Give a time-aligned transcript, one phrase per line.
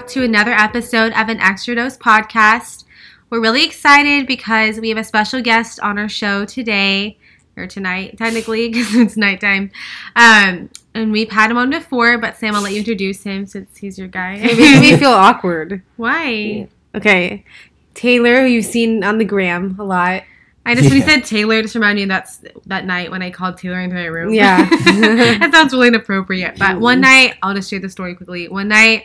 [0.00, 2.84] back to another episode of an Extra Dose podcast.
[3.28, 7.18] We're really excited because we have a special guest on our show today,
[7.54, 9.70] or tonight, technically, because it's nighttime.
[10.16, 13.76] Um, and we've had him on before, but Sam, I'll let you introduce him since
[13.76, 14.36] he's your guy.
[14.36, 15.82] It makes me feel awkward.
[15.96, 16.66] Why?
[16.94, 17.44] Okay.
[17.92, 20.22] Taylor, who you've seen on the gram a lot.
[20.64, 23.58] I just when you said Taylor, just remind me that's that night when I called
[23.58, 24.32] Taylor into my room.
[24.32, 24.66] Yeah.
[24.70, 26.58] that sounds really inappropriate.
[26.58, 28.48] But one night, I'll just share the story quickly.
[28.48, 29.04] One night,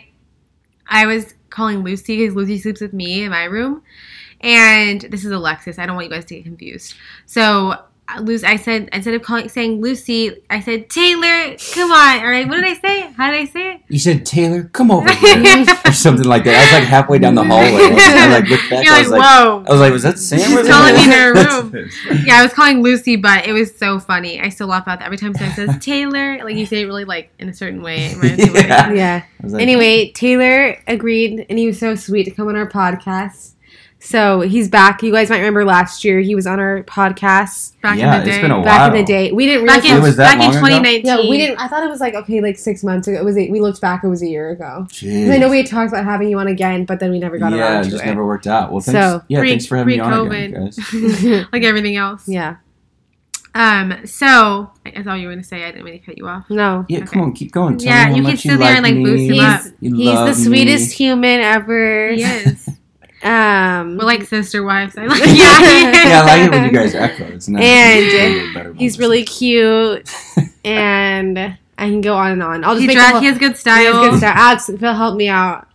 [0.88, 3.82] I was calling Lucy because Lucy sleeps with me in my room,
[4.40, 5.78] and this is Alexis.
[5.78, 6.94] I don't want you guys to get confused.
[7.26, 7.85] So.
[8.20, 11.56] Lucy, I said instead of calling saying Lucy, I said Taylor.
[11.74, 12.46] Come on, all right.
[12.48, 13.00] What did I say?
[13.16, 13.80] How did I say it?
[13.88, 16.54] You said Taylor, come over here, or something like that.
[16.54, 17.66] I was like halfway down the hallway.
[17.74, 18.84] I like looked back.
[18.84, 19.64] You're I was like, whoa.
[19.66, 20.54] I was like, was that Sam?
[20.54, 21.34] Was Calling me in her
[21.72, 21.90] room.
[22.24, 24.40] Yeah, I was calling Lucy, but it was so funny.
[24.40, 26.42] I still laugh about that every time someone says Taylor.
[26.44, 28.06] Like you say it really like in a certain way.
[28.06, 28.66] It reminds me of it.
[28.68, 28.92] Yeah.
[28.92, 29.24] yeah.
[29.42, 33.52] Like, Anyway, Taylor agreed, and he was so sweet to come on our podcast.
[34.06, 35.02] So he's back.
[35.02, 38.26] You guys might remember last year he was on our podcast Back Yeah, in the
[38.28, 38.42] it's day.
[38.42, 38.64] been a while.
[38.64, 39.32] back in the day.
[39.32, 40.58] We didn't Back realize in It was that back in long ago?
[40.60, 41.06] 2019.
[41.06, 41.58] Yeah, we didn't.
[41.58, 43.18] I thought it was like okay, like six months ago.
[43.18, 43.36] It was.
[43.36, 44.04] A, we looked back.
[44.04, 44.86] It was a year ago.
[44.90, 45.32] Jeez.
[45.32, 47.50] I know we had talked about having you on again, but then we never got
[47.52, 48.70] yeah, around it to just never worked out.
[48.70, 51.32] Well, So, yeah, pre- thanks for having me on again, pre-COVID.
[51.42, 51.46] guys.
[51.52, 52.28] like everything else.
[52.28, 52.56] yeah.
[53.56, 54.06] Um.
[54.06, 55.64] So I thought you were gonna say.
[55.64, 56.48] I didn't mean to cut you off.
[56.48, 56.84] No.
[56.88, 57.06] Yeah, Okay.
[57.06, 57.76] come on, keep going.
[57.78, 59.02] Tell Yeah, me you can much sit there and, like, me.
[59.04, 59.62] boost him up.
[59.62, 60.94] He's, You he's the sweetest me.
[61.06, 62.12] human ever.
[62.12, 62.68] He is.
[63.22, 64.96] Um, We're like sister wives.
[64.96, 65.20] I like.
[65.26, 65.32] Yeah.
[65.34, 66.08] Yeah.
[66.08, 67.24] Yeah, I like it when you guys echo.
[67.24, 67.62] It's nice.
[67.64, 70.08] And It's a little better he's really cute,
[70.64, 71.56] and I
[71.88, 72.64] can go on and on.
[72.64, 73.78] I'll just He, make dra- whole- he has good style.
[73.78, 74.02] he style.
[74.02, 74.34] has good style.
[74.36, 75.66] Alex, Phil, help me out.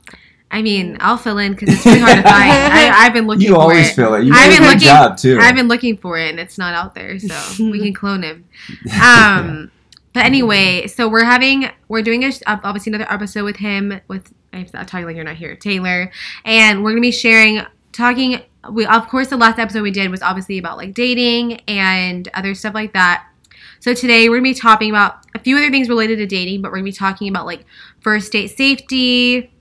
[0.54, 2.52] I mean, I'll fill in because it's pretty hard to find.
[2.52, 3.94] I, I've been looking You for always it.
[3.96, 4.26] feel it.
[4.26, 5.40] You I've a been good looking- job too.
[5.42, 7.36] I've been looking for it and it's not out there, so
[7.72, 8.46] we can clone him.
[9.02, 9.72] Um,
[10.14, 14.66] but anyway, so we're having we're doing a obviously another episode with him with I'm
[14.66, 16.12] talking like you're not here, Taylor,
[16.44, 18.42] and we're gonna be sharing talking.
[18.70, 22.54] We of course the last episode we did was obviously about like dating and other
[22.54, 23.26] stuff like that.
[23.80, 26.72] So today we're gonna be talking about a few other things related to dating, but
[26.72, 27.66] we're gonna be talking about like
[28.02, 29.52] first date safety,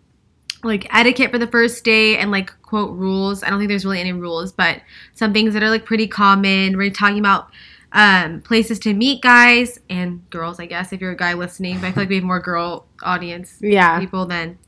[0.65, 3.45] like etiquette for the first date, and like quote rules.
[3.45, 4.81] I don't think there's really any rules, but
[5.15, 6.77] some things that are like pretty common.
[6.77, 7.51] We're talking about
[7.93, 11.81] um, places to meet guys and girls, I guess, if you're a guy listening.
[11.81, 13.99] But I feel like we have more girl audience Yeah.
[13.99, 14.59] people than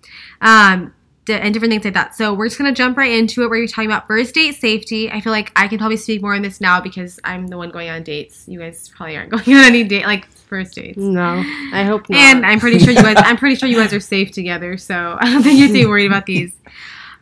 [0.40, 0.92] um,
[1.28, 2.16] and different things like that.
[2.16, 3.48] So we're just gonna jump right into it.
[3.48, 5.08] Where you're talking about first date safety.
[5.10, 7.70] I feel like I can probably speak more on this now because I'm the one
[7.70, 8.44] going on dates.
[8.48, 10.98] You guys probably aren't going on any date like first dates.
[10.98, 12.18] No, I hope not.
[12.20, 15.16] And I'm pretty sure you guys I'm pretty sure you guys are safe together, so
[15.20, 16.52] I don't think you're too worried about these.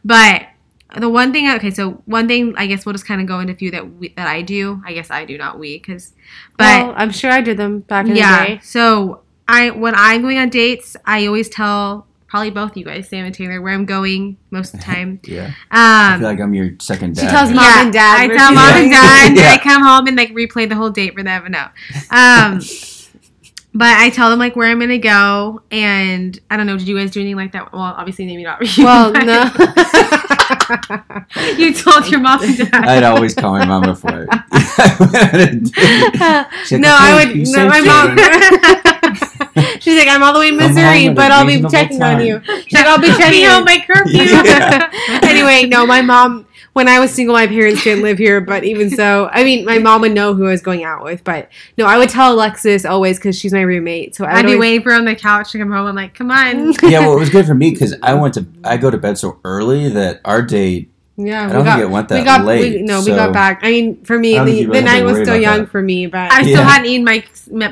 [0.02, 0.46] But
[0.98, 3.52] the one thing okay, so one thing I guess we'll just kind of go into
[3.52, 4.82] a few that we, that I do.
[4.84, 6.12] I guess I do, not we, because
[6.56, 8.40] but well, I'm sure I did them back in yeah.
[8.40, 8.60] the day.
[8.62, 13.26] So I when I'm going on dates, I always tell probably both you guys, Sam
[13.26, 15.20] and Taylor, where I'm going most of the time.
[15.26, 17.22] Yeah, I Um feel like I'm your second dad.
[17.22, 17.56] She tells here.
[17.56, 18.84] mom and dad I tell mom going.
[18.84, 19.50] and dad, and Yeah.
[19.52, 21.50] I come home and like replay the whole date for them.
[21.50, 21.66] No,
[22.10, 22.60] um,
[23.72, 26.76] but I tell them like where I'm gonna go, and I don't know.
[26.76, 27.72] Did you guys do anything like that?
[27.72, 28.60] Well, obviously maybe not.
[28.78, 29.50] Well, no.
[31.58, 32.74] you told your mom and dad.
[32.74, 34.26] I'd always call my mom before.
[36.64, 37.36] She's like, no, I would.
[37.48, 38.16] No, my mom.
[39.80, 42.40] She's like, I'm all the way in Missouri, but I'll be checking on you.
[42.44, 44.22] She's like, I'll be checking on by curfew.
[44.22, 44.90] Yeah.
[45.22, 46.46] anyway, no, my mom.
[46.72, 49.78] When I was single, my parents didn't live here, but even so, I mean, my
[49.78, 51.24] mom would know who I was going out with.
[51.24, 54.14] But no, I would tell Alexis always because she's my roommate.
[54.14, 55.86] So I I'd would be always, waiting for her on the couch to come home.
[55.86, 56.72] I'm like, come on.
[56.82, 59.18] yeah, well, it was good for me because I went to I go to bed
[59.18, 60.89] so early that our date.
[61.26, 62.74] Yeah, I we don't got, think it went we got, late.
[62.76, 63.60] We, no, we got back.
[63.62, 65.70] I mean, for me, the, think the night was still young that.
[65.70, 66.62] for me, but I still Yeah.
[66.68, 67.22] hadn't eaten my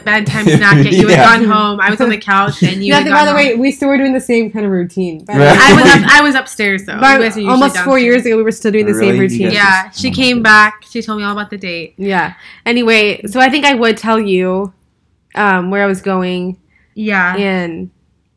[0.05, 0.93] bedtime snack yet.
[0.93, 1.81] You had gone home.
[1.81, 2.93] I was on the couch, and you.
[2.93, 3.01] yeah.
[3.01, 3.37] had By the home.
[3.37, 5.25] way, we still were doing the same kind of routine.
[5.25, 5.57] But Right.
[5.59, 6.99] I was up, I was upstairs though.
[7.01, 9.15] But You guys almost four years ago, we were still doing the same Really?
[9.17, 9.51] You routine.
[9.53, 10.85] Yeah, just- she oh came back.
[10.91, 11.95] She told me all about the date.
[11.97, 12.35] Yeah.
[12.67, 14.73] Anyway, so I think I would tell you
[15.35, 16.59] um, where I was going,
[16.95, 17.91] Yeah, and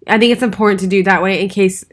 [0.08, 1.84] I think it's important to do that way in case,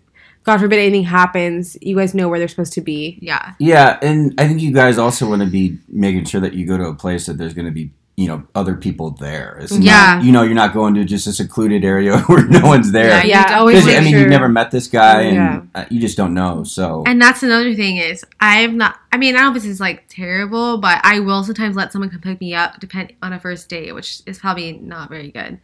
[0.48, 1.76] God forbid, anything happens.
[1.80, 3.18] You guys know where they're supposed to be.
[3.20, 6.66] yeah, Yeah, and I think you guys also want to be making sure that you
[6.66, 9.58] go to a place that there's going to be you know other people there.
[9.62, 10.20] It's not- Yeah.
[10.20, 13.10] you know you're not going to just a secluded area where no one's there.
[13.10, 14.20] Yeah, you Yeah, don't- always Because make I mean, sure.
[14.20, 15.60] you've never met this guy, and Yeah.
[15.76, 16.64] uh, you just don't know.
[16.64, 18.96] So And that's another thing is I've not.
[19.12, 21.92] I mean, I don't know if this is like terrible, but I will sometimes let
[21.92, 25.30] someone come pick me up, depend on a first date, which is probably not very
[25.30, 25.60] good.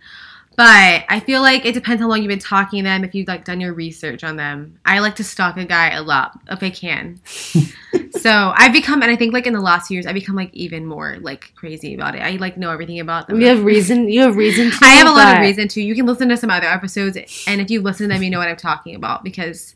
[0.56, 3.02] But I feel like it depends how long you've been talking to them.
[3.04, 6.02] If you've like done your research on them, I like to stalk a guy a
[6.02, 7.20] lot if I can.
[8.12, 10.86] so I've become, and I think like in the last years, I've become like even
[10.86, 12.20] more like crazy about it.
[12.20, 13.40] I like know everything about them.
[13.40, 14.08] You have reason.
[14.08, 14.70] You have reason.
[14.70, 15.82] To I have a lot of reason to.
[15.82, 17.16] You can listen to some other episodes,
[17.46, 19.74] and if you listen to them, you know what I'm talking about because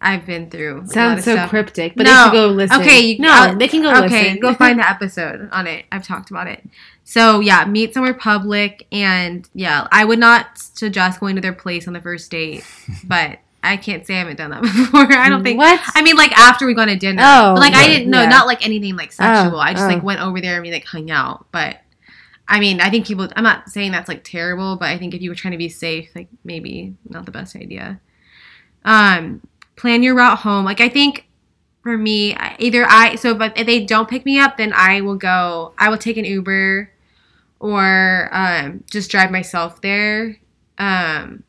[0.00, 0.78] I've been through.
[0.78, 1.50] a lot Sounds so stuff.
[1.50, 2.12] cryptic, but No.
[2.12, 2.80] they should go listen.
[2.80, 4.40] Okay, you, no, I'll- they can go Okay, listen.
[4.40, 5.86] go find the episode on it.
[5.92, 6.64] I've talked about it.
[7.08, 11.86] So yeah, meet somewhere public, and yeah, I would not suggest going to their place
[11.86, 12.66] on the first date,
[13.04, 15.10] but I can't say I haven't done that before.
[15.10, 15.56] I don't think.
[15.56, 15.80] What?
[15.94, 17.22] I mean, like after we gone to dinner.
[17.24, 18.28] Oh, but like I didn't know, yeah.
[18.28, 19.58] not like anything like sexual.
[19.58, 19.88] I just oh.
[19.88, 21.46] like went over there and we like hung out.
[21.50, 21.78] But
[22.46, 23.26] I mean, I think people.
[23.34, 25.70] I'm not saying that's like terrible, but I think if you were trying to be
[25.70, 28.02] safe, like maybe not the best idea.
[28.84, 29.40] Um,
[29.76, 30.66] plan your route home.
[30.66, 31.26] Like I think
[31.82, 35.16] for me, either I so but if they don't pick me up, then I will
[35.16, 35.72] go.
[35.78, 36.90] I will take an Uber,
[37.60, 40.38] or um, just drive myself there.
[40.78, 41.42] Um,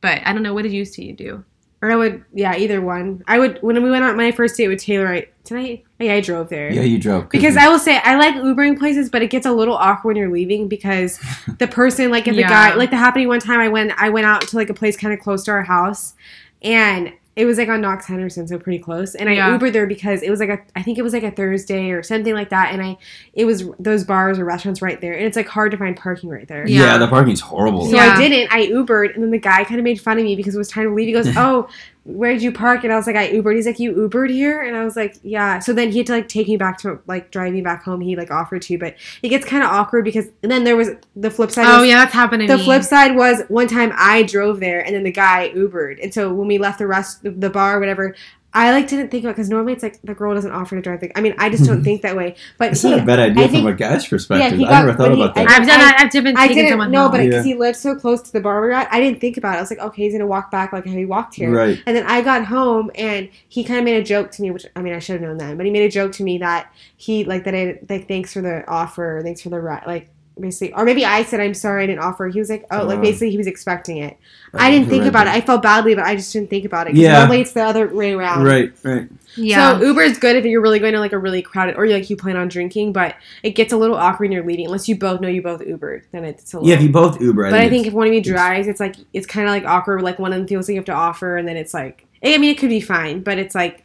[0.00, 0.54] but I don't know.
[0.54, 1.44] What did you used to you do?
[1.80, 3.22] Or I would, yeah, either one.
[3.26, 5.08] I would when we went on my first date with Taylor.
[5.08, 6.72] I tonight, yeah, I drove there.
[6.72, 9.52] Yeah, you drove Because I will say I like Ubering places, but it gets a
[9.52, 11.18] little awkward when you're leaving because
[11.58, 14.26] the person, like if the guy, like the happening one time, I went, I went
[14.26, 16.14] out to like a place kind of close to our house,
[16.62, 19.14] and it was like on Knox Henderson, so pretty close.
[19.16, 19.58] And I Yeah.
[19.58, 22.02] Ubered there because it was like a, I think it was like a Thursday or
[22.02, 22.96] something like that, and I,
[23.32, 26.30] it was those bars or restaurants right there, and it's like hard to find parking
[26.30, 26.66] right there.
[26.68, 26.80] yeah.
[26.80, 26.98] Yeah.
[26.98, 27.86] the parking's horrible.
[27.86, 28.14] So Yeah.
[28.16, 28.52] I didn't.
[28.52, 30.68] I Ubered, and then the guy kind of made fun of me because it was
[30.68, 31.06] time to leave.
[31.08, 31.68] He goes, "Oh,
[32.04, 34.62] where did you park?" And I was like, "I Ubered." He's like, "You Ubered here?"
[34.62, 37.00] And I was like, "Yeah." So then he had to like take me back to
[37.06, 38.00] like drive me back home.
[38.00, 40.90] He like offered to, but it gets kind of awkward because and then there was
[41.16, 41.66] the flip side.
[41.66, 42.46] Oh was, yeah, that's happening.
[42.46, 42.64] The me.
[42.64, 46.32] flip side was one time I drove there, and then the guy Ubered, and so
[46.32, 48.14] when we left the rest the bar, whatever.
[48.56, 51.00] I like didn't think about because normally it's like the girl doesn't offer to drive.
[51.00, 51.84] The, I mean, I just don't mm-hmm.
[51.84, 52.36] think that way.
[52.56, 54.56] But It's he, not a bad idea I from think- a guy's perspective.
[54.58, 55.48] he I never thought he- about that.
[55.48, 56.00] I- I've done that.
[56.00, 57.10] I've been I didn't someone know, home.
[57.10, 57.26] but Yeah.
[57.30, 59.54] because he lived so close to the bar we were at, I didn't think about
[59.54, 59.58] it.
[59.58, 61.50] I was like, okay, he's gonna walk back like how he walked here.
[61.50, 61.82] right.
[61.84, 64.66] And then I got home and he kind of made a joke to me, which
[64.76, 66.72] I mean I should have known that, but he made a joke to me that
[66.96, 70.72] he like that I like thanks for the offer, thanks for the ride, like basically,
[70.74, 72.28] or maybe I said I'm sorry I didn't offer.
[72.28, 73.02] He was like, oh, like Uh.
[73.02, 74.16] basically he was expecting it.
[74.52, 75.30] I didn't think about it.
[75.32, 76.94] I felt badly, but I just didn't think about it.
[76.94, 77.18] Yeah.
[77.18, 78.44] normally it's the other way around.
[78.44, 79.08] Right, right.
[79.36, 79.78] yeah.
[79.78, 82.08] So Uber is good if you're really going to like a really crowded, or like
[82.08, 84.96] you plan on drinking, but it gets a little awkward when you're leaving unless you
[84.96, 86.02] both know you both Ubered.
[86.12, 86.68] Then it's a little.
[86.68, 88.68] Yeah, if you both Uber, I But I think, think if one of you drives,
[88.68, 90.02] it's like it's kind of like awkward.
[90.02, 92.38] Like one of them feels like you have to offer, and then it's like I
[92.38, 93.84] mean, it could be fine, but it's like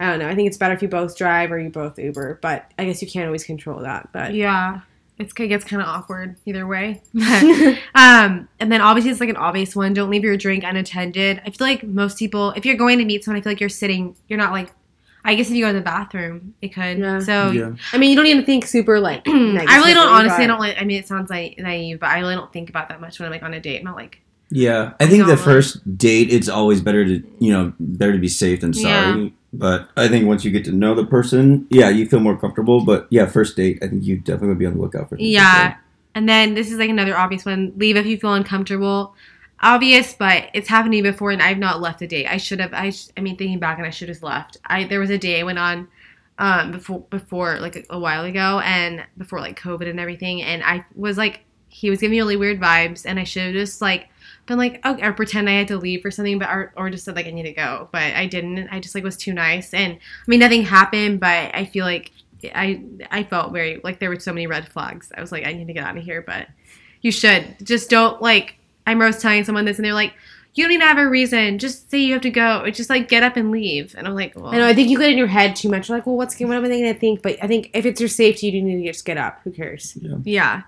[0.00, 0.28] I don't know.
[0.28, 2.38] I think it's better if you both drive or you both Uber.
[2.42, 4.10] But I guess you can't always control that.
[4.12, 4.80] But Yeah.
[5.18, 7.02] It's, it gets kind of awkward either way.
[7.94, 9.92] um, and then obviously it's like an obvious one.
[9.94, 11.42] Don't leave your drink unattended.
[11.44, 13.68] I feel like most people, if you're going to meet someone, I feel like you're
[13.68, 14.70] sitting, you're not like,
[15.24, 16.98] I guess if you go to the bathroom, it could.
[16.98, 17.18] Yeah.
[17.18, 17.72] So yeah.
[17.92, 19.22] I mean, you don't even think super like.
[19.26, 22.20] I really don't honestly, I don't like, I mean, it sounds like naive, but I
[22.20, 23.78] really don't think about that much when I'm like on a date.
[23.78, 24.20] I'm not like,
[24.50, 28.18] Yeah, I think the like- first date, it's always better to you know better to
[28.18, 29.34] be safe than sorry.
[29.52, 32.84] But I think once you get to know the person, yeah, you feel more comfortable.
[32.84, 35.16] But yeah, first date, I think you definitely would be on the lookout for.
[35.18, 35.76] yeah.
[36.14, 37.72] And then this is like another obvious one.
[37.76, 39.14] Leave if you feel uncomfortable.
[39.60, 42.26] Obvious, but it's happened to me before, and I've not left a date.
[42.26, 42.72] I should have.
[42.72, 44.56] I, sh- I mean, thinking back, and I should have left.
[44.64, 45.88] I there was a day I went on,
[46.38, 50.84] um, before before like a, while ago, and before like COVID and everything, and I
[50.94, 51.40] was like,
[51.78, 54.08] he was giving me really weird vibes, and I should have just like
[54.46, 57.04] been like, oh, or pretend I had to leave for something, but or, or just
[57.04, 58.68] said like I need to go, but I didn't.
[58.72, 62.10] I just like was too nice, and I mean nothing happened, but I feel like
[62.52, 62.82] I
[63.12, 65.12] I felt very like there were so many red flags.
[65.16, 66.48] I was like, I need to get out of here, but
[67.00, 68.56] you should just don't like.
[68.84, 70.14] I remember I was telling someone this, and they're like,
[70.54, 71.60] "You don't need to have a reason.
[71.60, 72.62] Just say you have to go.
[72.62, 74.66] Or just like get up and leave." And I'm like, well, I know.
[74.66, 75.88] I think you get in your head too much.
[75.88, 77.22] You're like, well, what's what am I going to think?
[77.22, 79.40] But I think if it's your safety, you do need to just get up.
[79.44, 79.96] Who cares?
[80.24, 80.62] Yeah.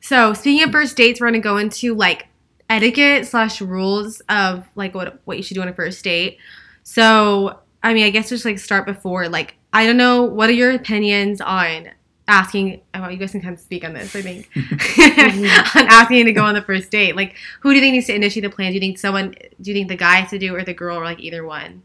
[0.00, 2.28] So speaking of first dates, we're gonna go into like
[2.68, 6.38] etiquette slash rules of like what what you should do on a first date.
[6.82, 9.28] So I mean, I guess just like start before.
[9.28, 11.90] Like I don't know, what are your opinions on
[12.28, 12.80] asking?
[12.94, 14.14] Oh, you guys can kind of speak on this.
[14.16, 14.48] I think
[15.76, 17.16] on asking to go on the first date.
[17.16, 18.70] Like, who do you think needs to initiate the plan?
[18.70, 19.34] Do you think someone?
[19.60, 21.82] Do you think the guy has to do, or the girl, or like either one?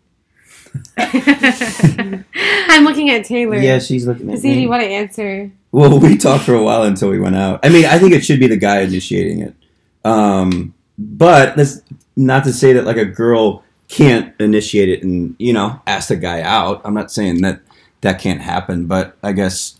[0.97, 3.57] I'm looking at Taylor.
[3.57, 4.61] Yeah, she's looking at see me.
[4.61, 5.51] you want to answer.
[5.71, 7.59] Well, we talked for a while until we went out.
[7.63, 9.55] I mean, I think it should be the guy initiating it.
[10.03, 11.81] Um, but that's
[12.15, 16.15] not to say that like a girl can't initiate it and you know ask the
[16.15, 16.81] guy out.
[16.85, 17.61] I'm not saying that
[18.01, 19.79] that can't happen, but I guess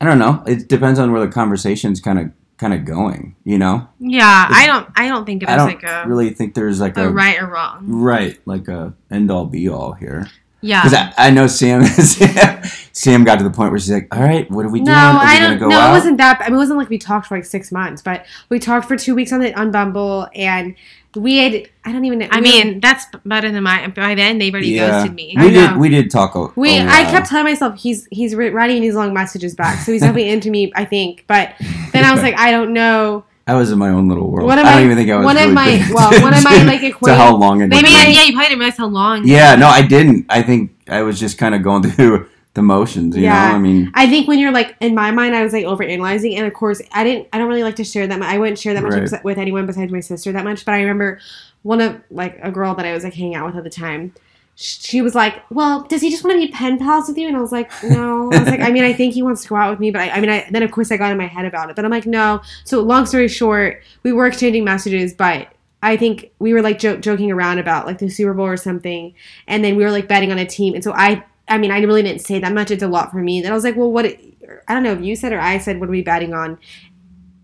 [0.00, 0.42] I don't know.
[0.46, 3.36] It depends on where the conversation's kind of kind of going.
[3.44, 4.88] You know, yeah, I don't.
[4.96, 7.40] I don't think I there's don't like a, really think there's like a a right
[7.40, 7.84] or wrong.
[7.86, 10.28] right like a end all be all here.
[10.60, 10.82] Yeah.
[10.82, 11.82] Because I, I know Sam.
[12.96, 14.90] Sam got to the point where she's like, "All right, what are we No.
[14.94, 15.58] Are we I don't.
[15.58, 16.40] go No, out?" it wasn't that.
[16.40, 18.96] I mean, it wasn't like we talked for like six months, but we talked for
[18.96, 20.74] two weeks on the on Bumble, and
[21.14, 21.68] we had.
[21.84, 22.22] I don't even.
[22.22, 23.88] I we mean, that's better than my.
[23.88, 25.34] By then, they've already yeah, ghosted me.
[25.36, 25.68] I we know.
[25.68, 25.76] did.
[25.76, 26.34] We did talk.
[26.36, 29.92] A, We, a I kept telling myself he's he's writing these long messages back, so
[29.92, 30.72] he's definitely into me.
[30.74, 31.52] I think, but
[31.92, 33.24] then I was like, I don't know.
[33.46, 34.48] I was in my own little world.
[34.48, 35.24] One of I don't my- even think I was.
[35.26, 37.66] one of my- well, one of my, attention like, to how long it.
[37.68, 37.92] Maybe, been.
[38.10, 39.24] yeah, you probably didn't realize how long.
[39.26, 40.24] Yeah, no, I didn't.
[40.30, 43.16] I think I was just kind of going through the motions.
[43.16, 43.50] You Yeah.
[43.50, 46.36] know, I mean, I think when you're like in my mind, I was like overanalyzing,
[46.36, 47.28] and of course, I didn't.
[47.32, 48.18] I don't really like to share that.
[48.18, 48.28] Much.
[48.28, 49.02] I wouldn't share that much Right.
[49.02, 50.64] with- with anyone besides my sister that much.
[50.64, 51.20] But I remember
[51.62, 54.12] one of like a girl that I was like hanging out with at the time.
[54.58, 57.36] She was like, "Well, does he just want to be pen pals with you?" And
[57.36, 59.56] I was like, "No." I was like, "I mean, I think he wants to go
[59.56, 61.26] out with me, but I, I mean, I, then of course I got in my
[61.26, 61.76] head about it.
[61.76, 65.48] But I'm like, no." So long story short, we were exchanging messages, but
[65.82, 69.12] I think we were like jo- joking around about like the Super Bowl or something,
[69.46, 71.78] and then we were like betting on a team, and so I I mean, I
[71.80, 72.70] really didn't say that much.
[72.70, 73.40] It's a lot for me.
[73.40, 74.06] Then I was like, well, what?
[74.06, 76.58] I don't know if you said or I said, what are we betting on?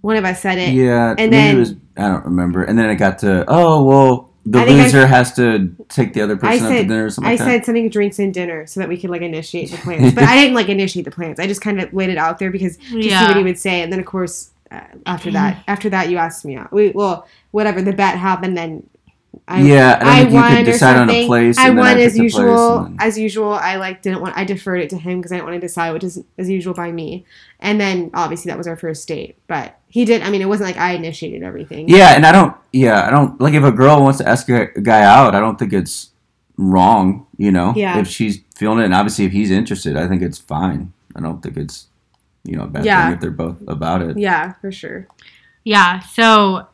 [0.01, 0.75] One of us said it.
[0.75, 1.15] yeah.
[1.17, 1.75] and then- it was.
[1.97, 2.65] I don't remember.
[2.65, 3.45] And then it got to.
[3.47, 6.69] Oh well, the I think I- loser has to take the other I person out
[6.71, 9.11] to dinner or something I like said something drinks and dinner so that we could
[9.11, 10.15] like initiate the plans.
[10.15, 11.39] but I didn't like initiate the plans.
[11.39, 13.83] I just kind of laid it out there because to see what he would say.
[13.83, 16.73] And then of course, uh, after that, after that, you asked me out.
[16.73, 18.57] We well, whatever the bet happened.
[18.57, 18.89] Then
[19.49, 21.27] I, Yeah, I don't I think you won could or decide on a something.
[21.27, 22.83] place, I and then I won as picked a place, usual.
[22.85, 24.37] then- As usual, I like didn't want.
[24.37, 26.75] I deferred it to him because I didn't want to decide, which is as usual
[26.75, 27.25] by me.
[27.61, 30.23] And then obviously that was our first date, but he did.
[30.23, 31.89] I mean, it wasn't like I initiated everything.
[31.89, 32.55] Yeah, and I don't.
[32.73, 35.35] Yeah, I don't like if a girl wants to ask a a guy out.
[35.35, 36.11] I don't think it's
[36.57, 37.27] wrong.
[37.37, 37.99] You know, Yeah.
[37.99, 40.93] if she's feeling it, and obviously if he's interested, I think it's fine.
[41.17, 41.87] I don't think it's
[42.45, 43.05] you know a bad Yeah.
[43.07, 44.19] thing if they're both about it.
[44.19, 45.07] Yeah, for sure.
[45.65, 46.01] Yeah.
[46.01, 46.67] So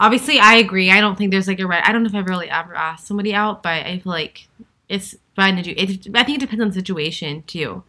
[0.00, 0.90] obviously, I agree.
[0.90, 1.86] I don't think there's like a right.
[1.86, 4.48] I don't know if I've really ever asked somebody out, but I feel like
[4.88, 5.74] it's fine to do.
[5.76, 7.84] It, I think it depends on the situation too.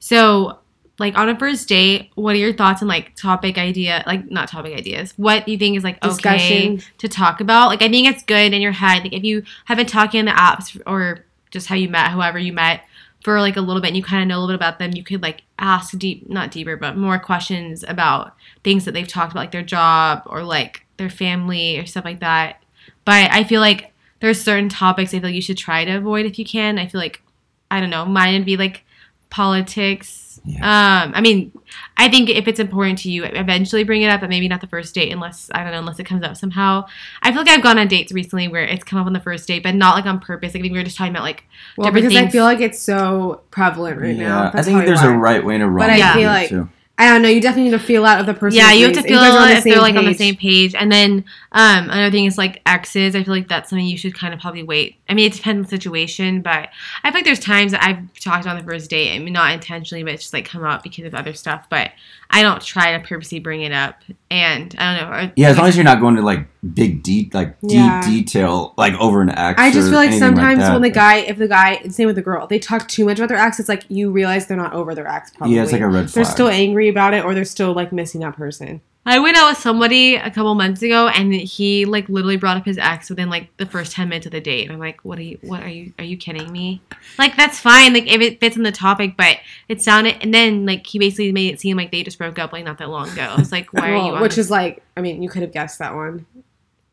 [0.00, 0.58] So,
[0.98, 4.48] like on a first date, what are your thoughts on like topic idea, like not
[4.48, 5.14] topic ideas?
[5.16, 7.68] What do you think is like okay to talk about?
[7.68, 9.04] Like I think it's good in your head.
[9.04, 12.38] Like if you have been talking in the apps or just how you met, whoever
[12.38, 12.82] you met
[13.22, 14.92] for like a little bit and you kind of know a little bit about them,
[14.92, 19.32] you could like ask deep, not deeper, but more questions about things that they've talked
[19.32, 22.62] about, like their job or like their family or stuff like that.
[23.04, 26.26] But I feel like there's certain topics I feel like you should try to avoid
[26.26, 26.78] if you can.
[26.78, 27.22] I feel like
[27.70, 28.84] I don't know, mine would be like
[29.30, 30.40] politics.
[30.60, 31.52] Um, I mean,
[31.96, 34.66] I think if it's important to you, eventually bring it up, but maybe not the
[34.66, 36.84] first date, unless I don't know, unless it comes up somehow.
[37.22, 39.48] I feel like I've gone on dates recently where it's come up on the first
[39.48, 40.52] date, but not like on purpose.
[40.54, 41.44] Like I think we were just talking about like
[41.76, 44.44] Well, different because I feel like it's so prevalent right now.
[44.44, 45.14] Yeah, I think there's why.
[45.14, 45.88] a right way and a wrong.
[45.88, 46.68] But I way to feel do it, like- too.
[46.96, 47.28] I don't know.
[47.28, 48.56] You definitely need to feel out of the person.
[48.56, 50.14] yeah, you have to feel guys are on the it if they're like on the
[50.14, 50.76] same page.
[50.76, 53.16] And then um, another thing is like exes.
[53.16, 54.96] I feel like that's something you should kind of probably wait.
[55.08, 56.68] I mean, it depends on the situation, but
[57.02, 59.12] I feel like there's times that I've talked on the first date.
[59.12, 61.66] I mean, not intentionally, but it's just like come up because of other stuff.
[61.68, 61.90] But
[62.34, 64.02] I don't try to purposely bring it up.
[64.30, 65.16] And I don't know.
[65.16, 68.02] or- Yeah, as long as you're not going to like big deep, like deep Yeah.
[68.04, 69.60] detail, like over an ex.
[69.60, 70.72] I just or feel like sometimes that.
[70.72, 73.28] when the guy, if the guy, same with the girl, they talk too much about
[73.28, 75.30] their ex, it's like you realize they're not over their ex.
[75.30, 75.54] Probably.
[75.54, 76.14] yeah, it's like a red flag.
[76.24, 78.80] they're still angry about it, or they're still like missing that person.
[79.06, 82.64] I went out with somebody a couple months ago, and he like literally brought up
[82.64, 84.64] his ex within like the first ten minutes of the date.
[84.64, 85.38] And I'm like, "What are you?
[85.42, 85.92] What are you?
[85.98, 86.80] Are you kidding me?
[87.18, 89.36] Like that's fine, like if it fits in the topic, but
[89.68, 92.52] it sounded." And then like he basically made it seem like they just broke up
[92.52, 93.22] like not that long ago.
[93.22, 94.46] I was like, "Why are you?" On which this?
[94.46, 96.24] is like, I mean, you could have guessed that one.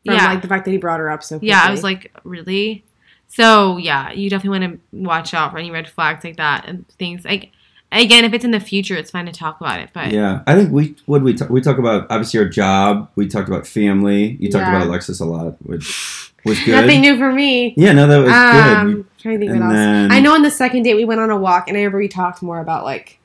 [0.04, 0.26] From Yeah.
[0.26, 1.36] like the fact that he brought her up so.
[1.36, 1.48] Quickly.
[1.48, 2.84] yeah, I was like, "Really?"
[3.28, 6.86] So yeah, you definitely want to watch out for any red flags like that and
[6.98, 7.52] things like.
[7.92, 9.90] Again, if it's in the future, it's fine to talk about it.
[9.92, 13.10] But Yeah, I think we would we talk, we talk about obviously our job.
[13.16, 14.36] We talked about family.
[14.40, 14.76] You talked Yeah.
[14.76, 16.72] about Alexis a lot, which was good.
[16.72, 17.74] nothing new for me.
[17.76, 18.96] Yeah, no, that was um, good.
[18.96, 19.74] You- trying to think what else.
[19.74, 21.98] then- I know on the second date we went on a walk, and I remember
[21.98, 23.18] we talked more about like,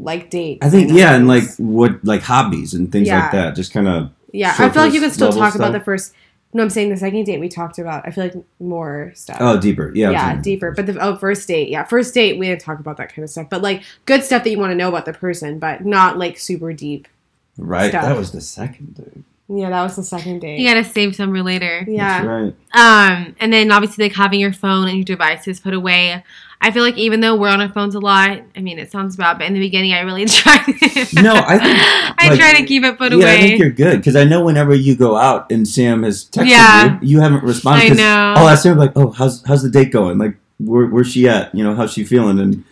[0.00, 0.64] like dates.
[0.66, 3.20] I think and yeah, and like what like hobbies and things Yeah.
[3.20, 3.54] like that.
[3.54, 6.12] Just kind of yeah, I feel like you can still talk about the first.
[6.54, 8.06] No, I'm saying the second date we talked about.
[8.06, 9.38] I feel like more stuff.
[9.40, 9.90] oh deeper.
[9.92, 10.70] Yeah, yeah, deeper.
[10.70, 13.30] But the oh, first date, yeah, first date we didn't talk about that kind of
[13.30, 16.16] stuff, but like good stuff that you want to know about the person, but not
[16.16, 17.08] like super deep.
[17.58, 17.88] right.
[17.90, 18.04] stuff.
[18.04, 18.94] That was the second.
[18.94, 19.24] Dude.
[19.48, 20.58] Yeah, that was the second date.
[20.58, 21.84] you gotta save some for later.
[21.86, 22.26] yeah, That's
[22.72, 23.16] right.
[23.16, 26.24] Um, and then obviously like having your phone and your devices put away.
[26.60, 29.16] I feel like even though we're on our phones a lot, I mean it sounds
[29.16, 30.66] bad, but in the beginning I really tried.
[31.14, 31.78] No, I think,
[32.18, 34.42] I like- try to keep it put yeah, I think you're good because I know
[34.44, 36.98] whenever you go out and Sam has texted Yeah.
[37.02, 37.84] you, you haven't responded.
[37.84, 38.34] I 'cause know.
[38.36, 40.16] Oh, I'll ask Sam like, "Oh, how's how's the date going?
[40.18, 41.54] Like, where, where's she at?
[41.54, 42.64] You know, how's she feeling?" And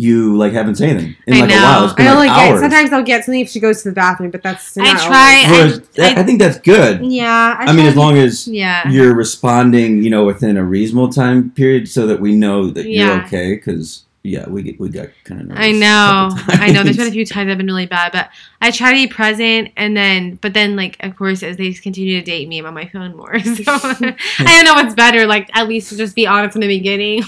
[0.00, 1.84] you like haven't said anything in I like a while.
[1.86, 3.94] It's been I only like get sometimes I'll get something if she goes to the
[3.96, 5.80] bathroom, but that's I not try- always.
[5.96, 7.04] Whereas, I- I, think that's good.
[7.04, 10.62] yeah, I, mean, try as to- long as yeah, you're responding, you know, within a
[10.64, 13.16] reasonable time period, so that we know that Yeah.
[13.16, 13.54] you're okay.
[13.56, 15.58] Because yeah, we get, we got kind of.
[15.58, 16.82] I know, I know.
[16.84, 18.28] There's been a few times I've been really bad, but
[18.60, 22.18] I try to be present, and then, but then, like, of course, as they continue
[22.20, 23.36] to date me, I'm on my phone more.
[23.40, 24.14] So I
[24.44, 25.26] don't know what's better.
[25.26, 27.22] Like, at least just be honest in the beginning.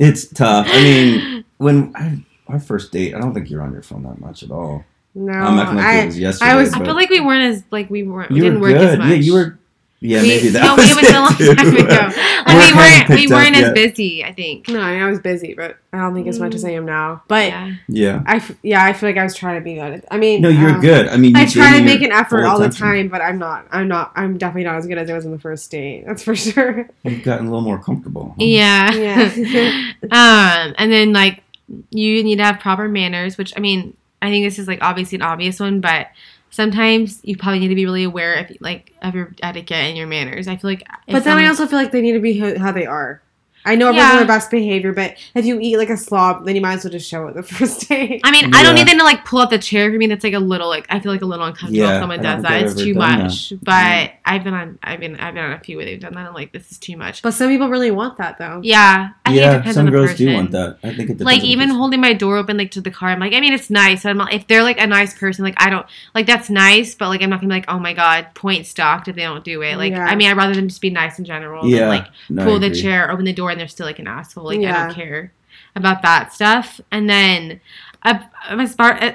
[0.00, 0.66] It's tough.
[0.70, 4.18] I mean, when I, our first date, I don't think you're on your phone that
[4.20, 4.84] much at all.
[5.14, 6.50] No, I'm acting like I, it was yesterday.
[6.50, 8.30] I was- I feel like we weren't as like we weren't.
[8.30, 8.88] We you didn't were work good.
[8.90, 9.08] as much.
[9.08, 9.58] Yeah, you were.
[10.00, 12.22] Yeah, We- maybe that no, was it was a long it time ago.
[12.48, 13.08] Like, we weren't.
[13.10, 13.74] We weren't as yet.
[13.74, 14.24] busy.
[14.24, 14.68] I think.
[14.68, 17.22] no, I was busy, but I don't think as much as I am now.
[17.28, 17.74] But yeah.
[17.88, 18.22] Yeah.
[18.24, 20.04] I, f- yeah, I feel like I was trying to be good.
[20.10, 21.08] I mean, No, you're um, good.
[21.08, 23.38] I mean, you I try to make an effort full all the time, but I'm
[23.38, 23.66] not.
[23.72, 24.12] I'm not.
[24.14, 26.04] I'm definitely not as good as I was on the first date.
[26.06, 26.88] That's for sure.
[27.02, 28.28] You've gotten a little more comfortable.
[28.38, 28.44] huh?
[28.44, 28.94] Yeah.
[28.94, 29.92] Yeah.
[30.04, 31.42] um, and then like
[31.90, 35.16] you need to have proper manners, which I mean, I think this is like obviously
[35.16, 36.08] an obvious one, but
[36.50, 40.06] sometimes you probably need to be really aware of like of your etiquette and your
[40.06, 40.48] manners.
[40.48, 42.86] I feel like, But then I also feel like they need to be how they
[42.86, 43.22] are.
[43.68, 44.10] I know everyone's Yeah.
[44.12, 46.84] on their best behavior, but if you eat like a slob, then you might as
[46.84, 48.20] well just show it the first date.
[48.24, 50.06] I mean, I don't need them to like pull up the chair for me.
[50.06, 52.34] That's like a little like I feel like a little uncomfortable Yeah, if someone I
[52.34, 52.62] does that.
[52.62, 53.50] It's too much.
[53.50, 53.64] that.
[53.64, 54.12] But Mm.
[54.24, 56.26] I've been on I've been I've been on a few where they've done that.
[56.26, 57.22] I'm like, this is too much.
[57.22, 58.60] But some people really want that though.
[58.62, 60.26] Yeah, I think it yeah, depends some on the girls person.
[60.26, 60.78] do want that.
[60.82, 61.78] I think it depends like on even person.
[61.78, 64.16] holding my door open like to the car i'm like i mean it's nice i'm
[64.18, 67.22] not, if they're like a nice person like i don't like that's nice but like
[67.22, 69.76] i'm not gonna be like oh my god point stalked if they don't do it
[69.76, 70.04] like Yeah.
[70.06, 72.58] i mean i'd rather them just be nice in general Yeah, than like no, pull
[72.58, 75.32] the chair open the door and they're still like an asshole like i don't care
[75.74, 77.60] about that stuff and then
[78.02, 78.18] uh,
[78.50, 79.14] as far as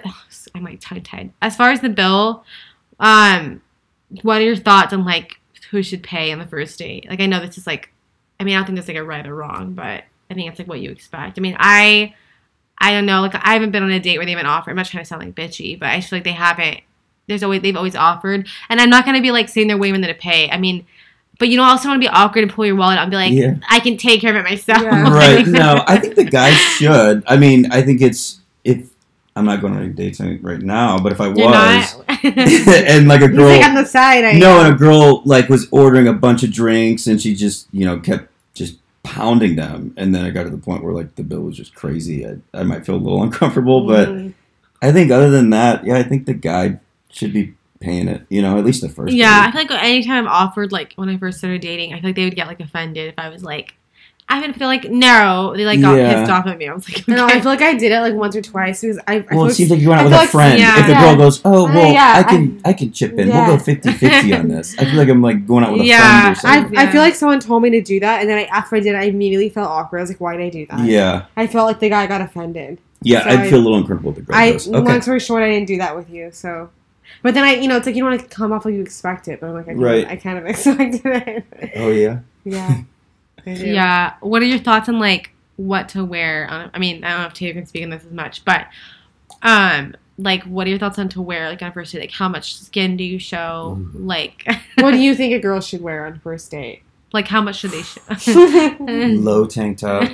[0.55, 2.43] i'm like tongue tied as far as the bill
[3.00, 3.62] um
[4.21, 5.39] what are your thoughts on like
[5.71, 7.91] who should pay on the first date like i know this is like
[8.39, 10.59] i mean i don't think there's like a right or wrong but i think it's
[10.59, 12.13] like what you expect i mean i
[12.83, 13.21] I don't know.
[13.21, 14.71] Like I haven't been on a date where they haven't offered.
[14.71, 16.81] I'm not trying to sound like bitchy, but I feel like they haven't.
[17.27, 20.05] There's always they've always offered, and I'm not gonna be like sitting there waiting for
[20.05, 20.50] them to pay.
[20.50, 20.85] I mean,
[21.39, 23.17] but you don't also want to be awkward and pull your wallet out and be
[23.17, 23.55] like, Yeah.
[23.69, 24.81] I can take care of it myself.
[24.81, 25.03] Yeah.
[25.13, 25.45] right?
[25.47, 27.23] No, I think the guys should.
[27.27, 28.89] I mean, I think it's if
[29.35, 33.21] I'm not going on any dates right now, but if I You're was, and like
[33.21, 34.23] a He's girl, like on the side.
[34.23, 37.67] I no, and a girl like was ordering a bunch of drinks, and she just
[37.71, 41.15] you know kept just pounding them, and then I got to the point where like
[41.15, 42.25] the bill was just crazy.
[42.27, 44.33] I, I might feel a little uncomfortable, but Mm.
[44.83, 48.25] I think other than that, yeah, I think the guy should be paying it.
[48.29, 49.13] You know, at least the first.
[49.13, 52.09] yeah, I feel like anytime I'm offered, like when I first started dating, I feel
[52.09, 53.75] like they would get like offended if I was like,
[54.29, 56.13] I would feel like no, they like got Yeah.
[56.22, 56.67] pissed off at me.
[56.69, 57.25] I was like, I know.
[57.27, 59.15] I feel like I did it like once or twice because I.
[59.15, 60.59] I feel Well, it like- seems like you went out with feel a like- friend.
[60.59, 60.79] yeah.
[60.79, 63.27] If the girl goes, "Oh, Uh, well, yeah, I can, I, can chip in.
[63.27, 63.48] Yeah.
[63.50, 66.33] We'll go 50-50 on this." I feel like I'm like going out with a Yeah,
[66.33, 66.77] friend or something.
[66.77, 68.79] I, I feel like someone told me to do that, and then I, after I
[68.79, 70.00] did, it, I immediately felt awkward.
[70.00, 72.22] I was like, "Why did I do that?" yeah, I felt like the guy got
[72.22, 72.79] offended.
[73.01, 73.24] yeah.
[73.24, 75.19] So I'd I- feel a little uncomfortable if the girl I goes, long "Okay, story
[75.19, 76.29] short, I didn't do that with you.
[76.31, 76.69] So,
[77.22, 78.81] but then I, you know, it's like you don't want to come off like you
[78.81, 80.07] expect it, but I'm like, I, Right.
[80.07, 81.72] I kind of expected it.
[81.75, 82.81] oh yeah." yeah.
[83.46, 84.13] Yeah.
[84.22, 86.48] What are your thoughts on like what to wear?
[86.50, 88.68] On, I mean, I don't know if Taylor can speak on this as much, but
[89.42, 92.00] um, like, what are your thoughts on to wear like on a first date?
[92.00, 93.77] Like, how much skin do you show?
[93.77, 93.98] Ooh.
[94.00, 94.46] Like,
[94.77, 96.83] What do you think a girl should wear on first date?
[97.11, 98.01] like how much should they show?
[98.79, 100.09] Low tank top,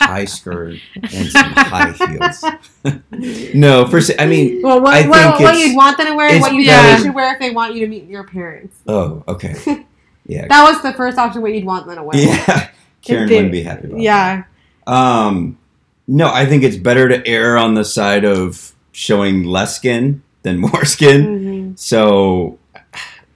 [0.00, 2.44] high skirt, and some high heels.
[3.54, 6.52] no, first, I mean, well, what, I what, what you'd want them to wear, what
[6.54, 8.76] you they should wear if they want you to meet your parents.
[8.86, 9.54] oh, okay,
[10.26, 11.42] yeah, That was the first option.
[11.42, 12.16] What you'd want them to wear.
[12.16, 12.70] yeah.
[13.02, 14.02] Karen they- wouldn't be happy about that.
[14.02, 14.44] Yeah.
[14.86, 15.58] Um,
[16.06, 20.58] no, I think it's better to err on the side of showing less skin than
[20.58, 21.72] more skin.
[21.74, 21.78] Mhm.
[21.78, 22.58] So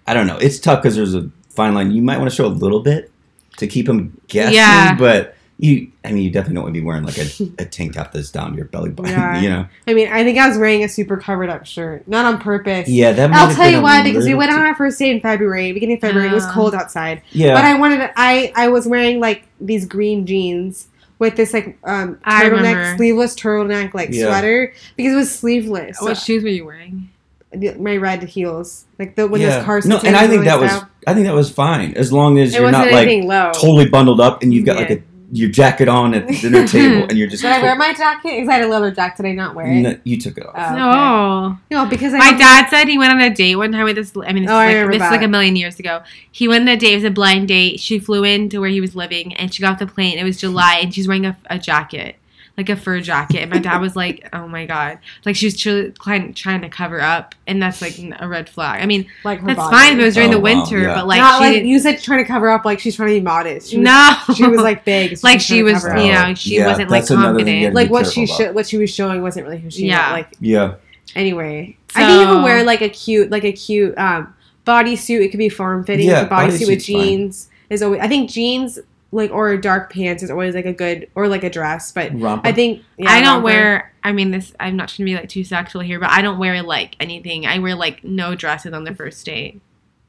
[0.07, 0.37] I don't know.
[0.39, 1.93] It's tough because there's a fine line.
[1.93, 3.11] You might want to show a little bit
[3.59, 4.97] to keep them guessing, Yeah.
[4.97, 5.34] but
[5.65, 7.27] you, I mean, you definitely don't want to be wearing like a,
[7.63, 9.13] a tank top that's down to your belly button.
[9.13, 9.41] Yeah.
[9.41, 9.67] You know?
[9.89, 12.89] I mean, I think I was wearing a super covered up shirt, not on purpose.
[12.89, 13.31] Yeah, that.
[13.31, 15.97] might I'll tell you why because we went on our first date in February, beginning
[15.97, 16.29] of February.
[16.29, 19.87] It was cold outside, Yeah, but I wanted to, I I was wearing like these
[19.87, 24.27] green jeans with this like um turtleneck, sleeveless turtleneck like Yeah.
[24.27, 25.97] sweater because it was sleeveless.
[26.01, 27.09] what So, shoes were you wearing?
[27.53, 29.57] the- my red heels, like the when yeah.
[29.59, 29.87] those cars.
[29.87, 30.73] no, and I think that was,
[31.07, 33.53] I think that was fine as long as It you're wasn't like low.
[33.55, 35.03] totally bundled up and you've got like a
[35.35, 37.43] your jacket on at the dinner table and you're just.
[37.43, 38.23] Did I wear my jacket?
[38.31, 39.23] Because I had a leather jacket.
[39.23, 39.81] Did I not wear it?
[39.81, 40.55] No, you took it off.
[40.57, 40.75] Oh, okay.
[40.77, 41.59] No.
[41.85, 43.97] No, because I My don't- dad said he went on a date one time with
[43.97, 44.13] this.
[44.17, 46.03] I mean, this, Oh, is, like, remember this is like a million years ago.
[46.31, 46.93] He went on a date.
[46.93, 47.81] It was a blind date.
[47.81, 50.19] She flew in to where he was living, and she got off the plane.
[50.19, 52.17] It was July, and she's wearing a, a jacket,
[52.57, 53.39] like a fur jacket.
[53.41, 56.69] And my dad was like, "Oh my god!" Like she was truly trying, trying to
[56.69, 58.81] cover up, and that's like a red flag.
[58.83, 59.75] I mean, like her that's body.
[59.77, 60.95] fine if it was during Oh, the wow, winter, yeah.
[60.95, 63.09] but like Not she like didn't- you said, trying to cover up like she's trying
[63.09, 63.71] to be modest.
[63.71, 65.17] She was, no, she was like big.
[65.19, 67.67] so like she was, cover you know, she Yeah, wasn't like that's another thing you
[67.69, 67.75] confident.
[67.75, 70.07] like what she careful sho- what she was showing wasn't really who she Yeah.
[70.09, 70.13] yeah.
[70.13, 70.75] like Yeah,
[71.17, 74.33] anyway I think you So- can wear like a cute like a cute um
[74.67, 77.03] bodysuit it could be form fitting Yeah, yeah, bodysuit with bodysuit's fine.
[77.03, 78.79] jeans is always I think jeans
[79.15, 81.93] like or dark pants is always like a good or like a dress.
[81.93, 82.47] But Romper.
[82.49, 83.45] I think yeah, I don't romper.
[83.45, 83.93] wear.
[84.03, 84.53] I mean, this.
[84.61, 87.47] I'm not trying to be like too sexual here, but I don't wear like anything.
[87.47, 89.61] I wear like no dresses on the first date.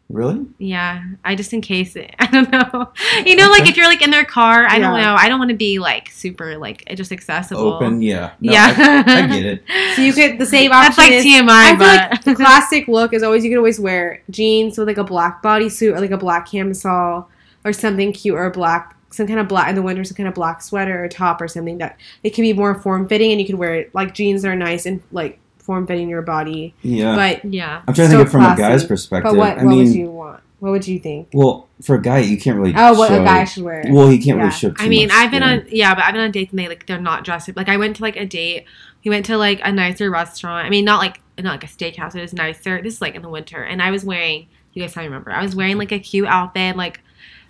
[0.10, 0.46] really?
[0.58, 1.96] Yeah, I just in case.
[1.96, 2.92] It, I don't know.
[3.26, 5.16] You know, like if you're like in their car, I don't know.
[5.16, 7.74] I don't want to be like super like just accessible.
[7.74, 8.02] Open?
[8.02, 8.34] Yeah.
[8.42, 9.64] No, yeah, I, I get it.
[9.96, 12.36] So you could the same That's option like is- TMI, I feel but like the
[12.36, 16.02] classic look is always you can always wear jeans with like a black bodysuit or
[16.02, 17.28] like a black camisole
[17.64, 20.28] or something cute or a black some kind of black in the winter some kind
[20.28, 23.40] of black sweater or top or something that it can be more form fitting and
[23.40, 26.76] you can wear it like jeans that are nice and like form fitting your body.
[26.84, 27.16] Yeah.
[27.16, 27.82] But yeah.
[27.88, 28.62] I'm trying to so think it from classy.
[28.62, 29.32] a guy's perspective.
[29.32, 30.42] but what I what mean, would you want?
[30.60, 31.30] What would you think?
[31.34, 32.74] well, for a guy, you can't really.
[32.76, 33.84] Oh, what show, a guy should wear.
[33.90, 34.44] Well, he can't Yeah.
[34.46, 34.70] really show.
[34.70, 35.60] Too I mean, much I've been skin.
[35.60, 37.58] on yeah, but I've been on dates and they like they're not dressed up.
[37.58, 38.66] Like I went to like a date.
[39.04, 40.66] We went to like a nicer restaurant.
[40.66, 42.16] I mean, not like not like a steakhouse.
[42.16, 42.82] It was nicer.
[42.82, 44.48] This is like in the winter, and I was wearing.
[44.74, 45.32] You guys probably remember.
[45.32, 47.02] I was wearing like a cute outfit, like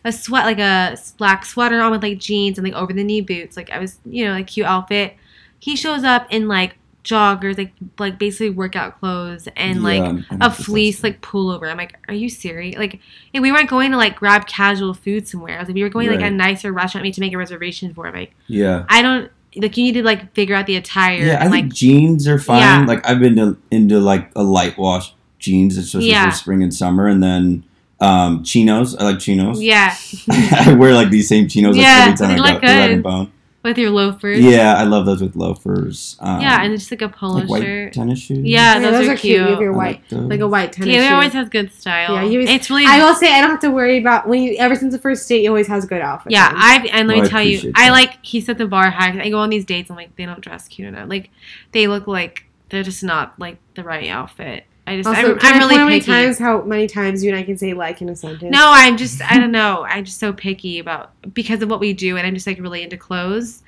[0.05, 3.21] a sweat, like a black sweater on with like jeans and like over the knee
[3.21, 3.57] boots.
[3.57, 5.15] Like I was, you know, like cute outfit.
[5.59, 10.51] He shows up in like joggers, like like basically workout clothes and like Yeah, a
[10.51, 11.69] fleece like pullover.
[11.69, 12.77] I'm like, are you serious?
[12.77, 12.99] Like,
[13.33, 15.57] and we weren't going to like grab casual food somewhere.
[15.57, 17.01] I was like, we were going to like a nicer restaurant.
[17.01, 18.07] We had to make a reservation for.
[18.07, 18.85] I'm like, Yeah.
[18.87, 19.75] I don't like.
[19.75, 21.25] You need to like figure out the attire.
[21.25, 22.59] Yeah, I think like, jeans are fine.
[22.59, 22.85] Yeah.
[22.85, 26.29] Like I've been to, into like a light wash jeans, especially Yeah.
[26.29, 27.63] for spring and summer, and then
[28.05, 28.95] um, chinos.
[28.99, 29.61] I like chinos.
[29.61, 29.95] yeah,
[30.29, 32.73] I wear like these same chinos like, Yeah, every time they I look go to
[32.73, 33.31] Rag and Bone.
[33.63, 34.39] with your loafers.
[34.41, 36.17] Yeah, I love those with loafers.
[36.19, 37.93] Um, yeah, and just like a polo like white shirt.
[37.93, 38.45] tennis shoes.
[38.45, 39.37] Yeah, those, are, cute.
[39.39, 41.13] You have your white like like a white tennis Taylor shoe.
[41.15, 42.13] always has good style.
[42.13, 42.85] Yeah, you always- it's really.
[42.85, 45.27] I will say I don't have to worry about when you ever since the first
[45.27, 45.41] date.
[45.41, 46.33] He always has good outfits.
[46.33, 46.51] yeah.
[46.55, 48.91] I've and let Well, me I tell you, appreciate I like he set the bar
[48.91, 49.19] high.
[49.19, 51.09] I go on these dates, I'm like, they don't dress cute enough.
[51.09, 51.31] Like,
[51.71, 54.65] they look like they're just not like the right outfit.
[54.87, 56.11] I just, Also, I'm, can I'm really point how many picky.
[56.11, 58.51] times how many times you and I can say like in a sentence.
[58.51, 59.83] No, I'm just I don't know.
[59.85, 62.83] I'm just so picky about because of what we do, and I'm just like really
[62.83, 63.63] into clothes.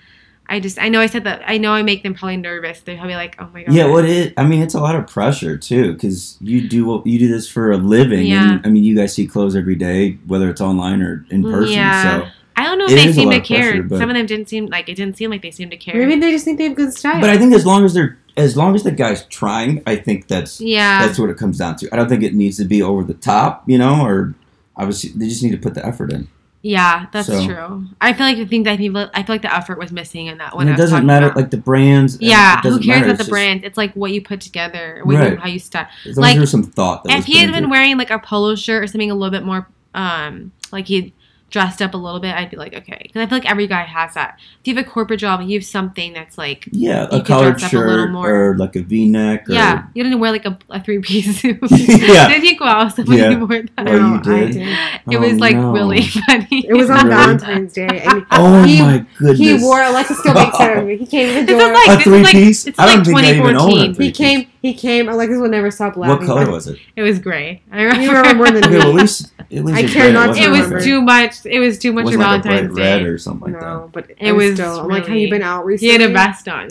[0.50, 2.80] I just I know I said that I know I make them probably nervous.
[2.82, 3.74] They're probably like, oh my god.
[3.74, 4.34] Yeah, what it?
[4.38, 7.50] I mean, it's a lot of pressure too, because you do what you do this
[7.50, 8.54] for a living, Yeah.
[8.54, 11.52] and I mean, you guys see clothes every day, whether it's online or in mm,
[11.52, 11.74] person.
[11.74, 12.22] Yeah.
[12.22, 14.00] So, I don't know if It they seem to of pressure, care.
[14.00, 15.96] Some of them didn't seem like it didn't seem like they seemed to care.
[15.96, 17.20] Maybe they just think they have good style.
[17.22, 20.28] but I think as long as they're as long as the guy's trying, I think
[20.28, 21.90] that's yeah, that's what it comes down to.
[21.92, 24.36] I don't think it needs to be over the top, you know, or
[24.76, 26.28] obviously they just need to put the effort in.
[26.62, 27.86] yeah, that's So- true.
[28.02, 30.38] I feel like the thing that people I feel like the effort was missing in
[30.40, 30.68] that one.
[30.68, 31.38] And it doesn't matter about.
[31.38, 32.18] like the brands.
[32.20, 33.64] yeah, who cares matter, about the just- brand?
[33.64, 35.20] It's like what you put together, what you.
[35.20, 35.40] Right.
[35.40, 35.88] how you style.
[36.06, 37.04] As Like, there's some thought.
[37.06, 39.46] That If he had been wearing like a polo shirt or something a little bit
[39.46, 41.14] more, um, like he
[41.50, 43.84] dressed up a little bit, I'd be like, okay, because I feel like every guy
[43.84, 44.38] has that.
[44.60, 47.58] If you have a corporate job, you have something that's like, yeah, a could collared
[47.58, 48.30] dress up a little shirt more.
[48.52, 49.50] or like a V-neck.
[49.50, 51.58] Or, yeah, you didn't wear like a, a three piece suit.
[51.72, 52.28] Yeah.
[52.34, 53.38] Did you go out with somebody Yeah.
[53.40, 53.70] wore that?
[53.78, 54.52] Oh, No, you I did?
[54.54, 54.68] did.
[54.68, 55.72] It Oh, was like no.
[55.72, 56.48] really funny.
[56.68, 57.88] It was on Valentine's Day.
[58.06, 59.40] And Oh he, my goodness!
[59.40, 60.90] he wore Alexis still makes fun.
[60.90, 61.74] He came to the This is door.
[61.74, 62.68] like- a this is like- piece.
[62.68, 63.96] it's I don't like think I even own a 2014.
[63.96, 64.48] three he came.
[64.62, 65.08] He came.
[65.08, 66.18] Alexis will never stop laughing.
[66.18, 66.80] What color was it?
[66.96, 67.62] It was gray.
[67.72, 68.14] I You remember.
[68.18, 70.60] remember more than Okay, well, at least at least I care not wasn't it was
[70.62, 70.82] remember.
[70.84, 71.46] too much.
[71.46, 73.06] It was too It much for wasn't like a Valentine's bright red Day.
[73.06, 74.80] or something like No, but It it was was still.
[74.82, 75.94] I'm like, have you been out recently?
[75.94, 76.70] He had a vest on.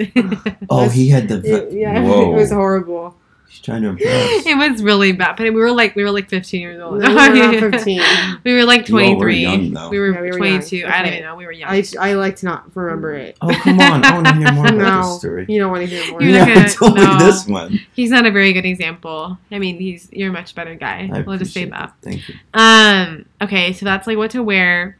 [0.68, 1.40] Oh, he had the.
[1.44, 2.32] It- yeah, Whoa.
[2.32, 3.16] it was horrible.
[3.48, 4.44] He's trying to impress.
[4.46, 7.00] it was really bad, but we were like we were like 15 years old.
[7.00, 8.02] No, we were not 15.
[8.44, 9.36] we were like You all were 23.
[9.38, 9.88] young, though.
[9.88, 10.76] we were Yeah, we were 22.
[10.78, 10.90] young.
[10.90, 11.36] I don't even know.
[11.36, 11.70] We were young.
[11.70, 13.36] I, I like to not remember it.
[13.40, 14.04] Oh come on!
[14.04, 15.46] I want to hear more about No, this story.
[15.48, 16.20] you don't want to hear more.
[16.20, 17.12] You're You not never gonna- told no.
[17.18, 17.80] me this one.
[17.94, 19.38] He's not a very good example.
[19.52, 21.08] I mean, he's you're a much better guy.
[21.12, 21.94] I we'll just say appreciate that.
[22.02, 22.04] it.
[22.04, 22.34] Thank you.
[22.54, 23.26] Um.
[23.40, 24.98] Okay, so that's like what to wear,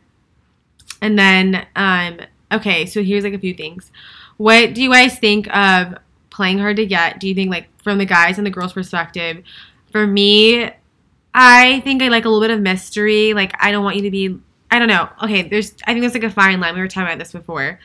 [1.02, 2.20] and then um.
[2.52, 3.90] Okay, so here's like a few things.
[4.37, 5.96] What do you guys think of
[6.37, 7.18] playing hard to get?
[7.18, 9.42] Do you think like from the guys and the girls' perspective?
[9.90, 10.70] For me,
[11.35, 13.33] I think I like a little bit of mystery.
[13.35, 14.38] Like I don't want you to be.
[14.70, 15.09] I don't know.
[15.22, 15.75] Okay, there's.
[15.87, 16.75] I think there's like a fine line.
[16.75, 17.79] We were talking about this before.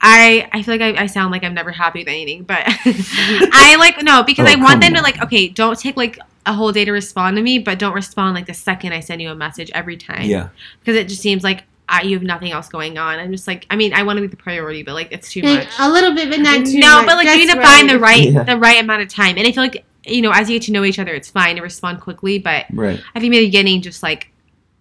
[0.00, 3.76] I I feel like I, I sound like I'm never happy with anything, but I
[3.78, 6.72] like no because Oh, I want them to like okay, don't take like a whole
[6.72, 9.34] day to respond to me, but don't respond like the second I send you a
[9.34, 10.48] message every time Yeah.
[10.80, 13.18] because it just seems like I, you have nothing else going on.
[13.18, 15.42] I'm just like I mean I want to be the priority, but like it's too
[15.42, 15.68] much.
[15.78, 17.06] a little bit, but not too no, much.
[17.06, 18.42] but like you need to That's find the right Yeah.
[18.44, 20.72] the right amount of time, and I feel like you know as you get to
[20.72, 23.00] know each other, it's fine to respond quickly, but Right.
[23.14, 24.30] I think in the beginning, just like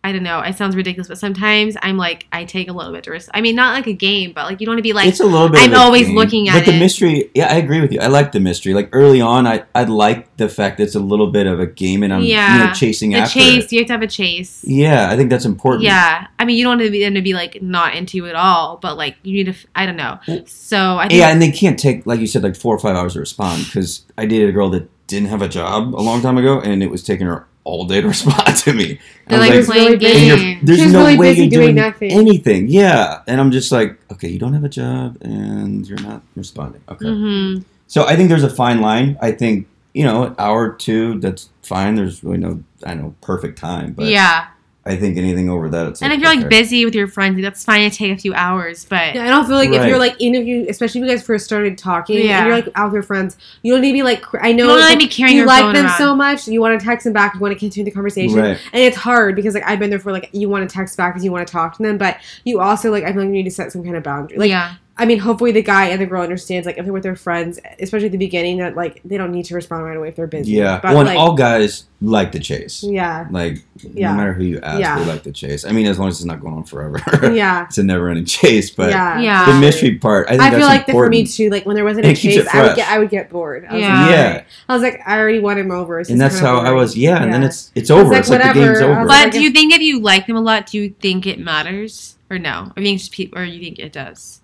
[0.06, 3.06] I don't know, it sounds ridiculous, but sometimes I'm like I take a little bit
[3.06, 3.30] to risk.
[3.34, 5.22] I mean, not like a game, but like you don't want to be like it's
[5.22, 5.62] a little bit.
[5.62, 6.16] I'm always game.
[6.16, 6.80] looking at But the it.
[6.80, 8.00] mystery, yeah, I agree with you.
[8.02, 8.74] I like the mystery.
[8.74, 11.68] Like early on, I I like the fact that it's a little bit of a
[11.68, 12.66] game, and I'm you Yeah.
[12.66, 13.66] know chasing the after chase.
[13.66, 13.72] it.
[13.72, 14.64] You have to have a chase.
[14.68, 15.84] Yeah, I think that's important.
[15.84, 18.26] Yeah, I mean, you don't want to be them to be like not into you
[18.28, 19.68] at all, but like you need to.
[19.76, 20.20] I don't know.
[20.48, 22.96] So I think Yeah, and they can't take like you said like four or five
[22.98, 26.22] hours to respond because I dated a girl that didn't have a job a long
[26.22, 29.00] time ago, and it was taking her all day to respond to me.
[29.28, 30.18] They're I like was playing really busy.
[30.18, 30.60] and you're- games.
[30.68, 32.12] there's She no really way busy you're doing doing, nothing.
[32.12, 32.68] anything.
[32.68, 36.82] Yeah, and I'm just like, okay, you don't have a job and you're not responding.
[36.90, 39.18] Okay, hmm so I think there's a fine line.
[39.22, 41.94] I think you know, an hour or two, that's fine.
[41.94, 44.48] There's really no, I know, perfect time, but yeah.
[44.86, 46.60] I think anything over that, it's And like, if you're like okay.
[46.62, 48.84] busy with your friends, that's fine to take a few hours.
[48.84, 51.12] But Yeah, I don't feel like if you're like in if you especially if you
[51.16, 52.40] guys first started talking Yeah.
[52.40, 54.52] and you're like out with your friends, you don't need to be like cr- I
[54.52, 55.98] know You don't it's, wanna like, be carrying you your like phone them around.
[55.98, 58.58] so much, you want to text them back, you want to continue the conversation, Right.
[58.74, 61.14] and it's hard because like I've been there for like you want to text back
[61.14, 63.32] because you want to talk to them, but you also like I feel like you
[63.34, 64.38] need to set some kind of boundary.
[64.38, 67.02] Like yeah, I mean, hopefully the guy and the girl understands like if they're with
[67.02, 70.10] their friends, especially at the beginning, that like they don't need to respond right away
[70.10, 70.52] if they're busy.
[70.52, 70.80] Yeah.
[70.84, 72.84] but well, and like all guys like the chase.
[72.84, 74.12] yeah, Like, Yeah.
[74.12, 75.00] no matter who you ask, Yeah.
[75.00, 75.66] they like the chase.
[75.66, 77.00] I mean, as long as it's not going on forever.
[77.34, 79.46] yeah, it's a never ending chase, but yeah, Yeah.
[79.52, 81.50] the mystery part, I think I that's feel like that for me too.
[81.50, 83.66] Like when there wasn't And a chase, I would get I would get bored.
[83.68, 84.02] I was Yeah.
[84.02, 84.44] like, Yeah.
[84.70, 86.02] I was like, I already won him over.
[86.02, 86.96] It's and that's kinda how I was.
[86.96, 88.12] Yeah, and then it's it's over.
[88.12, 88.66] like, It's like, the whatever.
[88.68, 89.06] game's I was over.
[89.06, 91.40] like- but do you think if you like them a lot, do you think it
[91.40, 92.72] matters or no?
[92.78, 94.42] I mean, just people, or you think it does?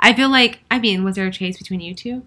[0.00, 2.22] I feel like I mean, was there a chase between you two?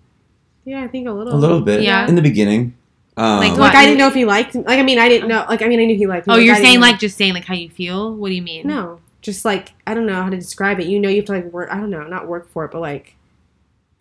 [0.65, 1.33] Yeah, I think a little.
[1.33, 1.81] a little bit.
[1.81, 2.07] Yeah.
[2.07, 2.75] In the beginning.
[3.17, 3.75] Um, Like Like?
[3.75, 4.55] I didn't know if he liked.
[4.55, 5.45] Like I mean, I didn't know.
[5.49, 6.27] Like I mean, I knew he liked.
[6.27, 6.33] Me.
[6.33, 8.13] Oh, Like, you're I saying like just saying like how you feel?
[8.15, 8.67] What do you mean?
[8.67, 10.87] no, just like I don't know how to describe it.
[10.87, 11.69] You know, you have to like work.
[11.71, 13.15] I don't know, not work for it, but like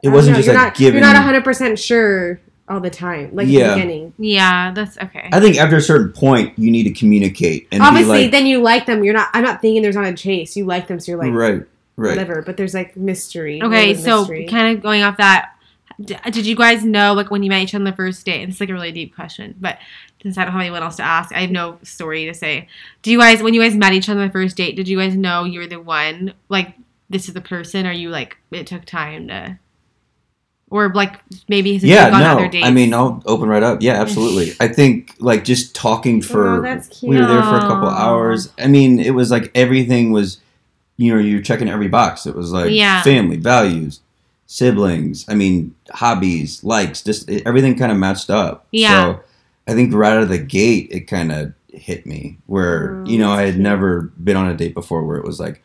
[0.03, 0.95] It wasn't know, just you're like not, giving.
[1.01, 3.31] You're not 100 percent sure all the time.
[3.35, 3.69] Like at Yeah.
[3.71, 4.13] the beginning.
[4.19, 5.29] Yeah, that's okay.
[5.33, 8.47] I think after a certain point, you need to communicate and Obviously, be like, then
[8.47, 9.03] you like them.
[9.03, 9.29] You're not.
[9.33, 10.57] I'm not thinking there's not a chase.
[10.57, 11.63] You like them, so you're like right,
[12.01, 12.11] right.
[12.11, 12.43] whatever.
[12.43, 13.63] But there's like mystery.
[13.63, 14.47] Okay, so mystery.
[14.47, 15.57] kind of going off that,
[16.01, 18.43] d- did you guys know like when you met each other on the first date?
[18.43, 19.79] And it's like a really deep question, but
[20.23, 22.69] since I don't have anyone else to ask, I have no story to say.
[23.03, 24.99] Do you guys, when you guys met each other on the first date, did you
[24.99, 26.35] guys know you were the one?
[26.49, 26.75] Like
[27.09, 29.59] this is the person, or you like it took time to,
[30.71, 32.33] or like maybe has it Yeah, gone no.
[32.33, 32.67] other dates?
[32.67, 33.81] I mean, I'll open right up.
[33.83, 34.53] Yeah, absolutely.
[34.61, 37.11] I think like just talking oh, for Oh, that's cute.
[37.11, 37.97] we were there for a couple Aw.
[37.97, 38.53] hours.
[38.59, 40.39] I mean, it was like everything was,
[41.01, 42.27] you know, you're checking every box.
[42.27, 43.03] It was like Yeah.
[43.03, 44.01] family, values,
[44.47, 45.25] siblings.
[45.29, 48.67] I mean, hobbies, likes, just everything kind of matched up.
[48.71, 48.89] Yeah.
[49.15, 49.21] So
[49.67, 53.17] I think right out of the gate, it kind of hit me where Oh, you
[53.19, 53.63] know I had cute.
[53.63, 55.63] never been on a date before where it was like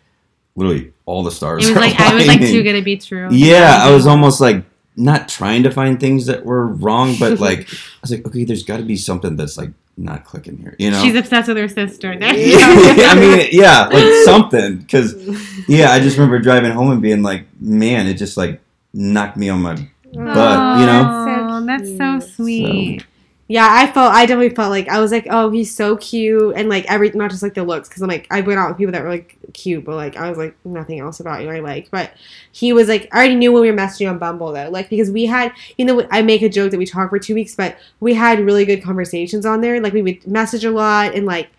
[0.55, 1.67] literally all the stars.
[1.67, 3.27] it was like I was like too good to be true.
[3.31, 4.63] Yeah, I was almost like
[4.97, 8.63] not trying to find things that were wrong, but like I was like, okay, there's
[8.63, 11.01] got to be something that's like not clicking here, you know?
[11.01, 12.17] She's obsessed with her sister.
[12.17, 12.57] There Yeah.
[13.11, 14.77] I mean, yeah, like something.
[14.77, 15.15] Because
[15.67, 18.61] yeah, I just remember driving home and being like, man, it just like
[18.93, 19.75] knocked me on my.
[20.13, 22.23] But, you know- Aw, that's so cute.
[22.35, 23.05] sweet.
[23.47, 26.67] Yeah, I felt I definitely felt like I was like, oh, he's so cute, and
[26.67, 28.91] like every not just like the looks, because I'm like I went out with people
[28.93, 31.91] that were like cute, but like I was like nothing else about you I like.
[31.91, 32.11] But
[32.51, 35.11] he was like I already knew when we were messaging on Bumble though, like because
[35.11, 37.77] we had you know I make a joke that we talked for two weeks, but
[37.99, 39.79] we had really good conversations on there.
[39.79, 41.49] Like we would message a lot and like